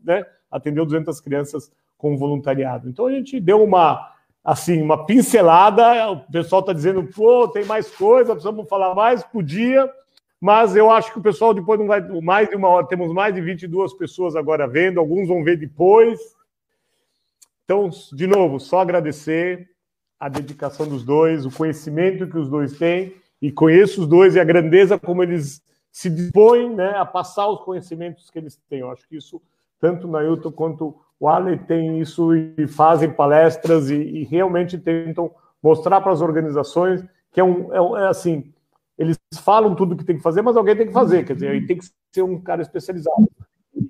[0.00, 2.88] né, atendeu 200 crianças com voluntariado.
[2.88, 4.10] Então a gente deu uma,
[4.42, 9.92] assim, uma pincelada, o pessoal está dizendo, pô, tem mais coisa, precisamos falar mais, podia,
[10.40, 12.86] mas eu acho que o pessoal depois não vai mais de uma hora.
[12.86, 16.18] Temos mais de 22 pessoas agora vendo, alguns vão ver depois.
[17.64, 19.68] Então, de novo, só agradecer
[20.18, 24.40] a dedicação dos dois, o conhecimento que os dois têm, e conheço os dois e
[24.40, 28.80] a grandeza como eles se dispõem né, a passar os conhecimentos que eles têm.
[28.80, 29.40] Eu acho que isso,
[29.80, 35.30] tanto o Nailton quanto o Ale tem isso e fazem palestras e, e realmente tentam
[35.62, 38.52] mostrar para as organizações que é, um, é, é assim,
[38.96, 41.66] eles falam tudo que tem que fazer, mas alguém tem que fazer, quer dizer, aí
[41.66, 43.28] tem que ser um cara especializado.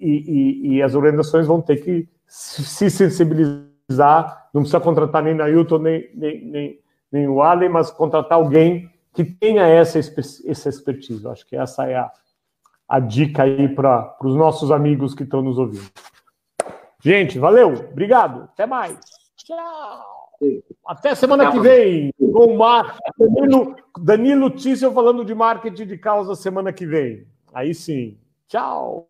[0.00, 5.78] E, e, e as organizações vão ter que se sensibilizar, não precisa contratar nem Nailton,
[5.78, 11.24] nem, nem, nem, nem o Ale, mas contratar alguém que tenha essa, essa expertise.
[11.24, 12.10] Eu acho que essa é a,
[12.86, 15.90] a dica aí para os nossos amigos que estão nos ouvindo.
[17.02, 18.98] Gente, valeu, obrigado, até mais.
[19.36, 20.18] Tchau.
[20.84, 22.96] Até semana que vem, com Mar...
[23.18, 27.26] Danilo, Danilo Tício falando de marketing de causa semana que vem.
[27.52, 28.18] Aí sim.
[28.48, 29.06] Tchau.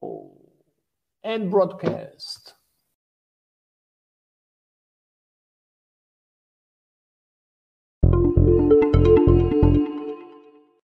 [1.25, 2.58] And broadcast.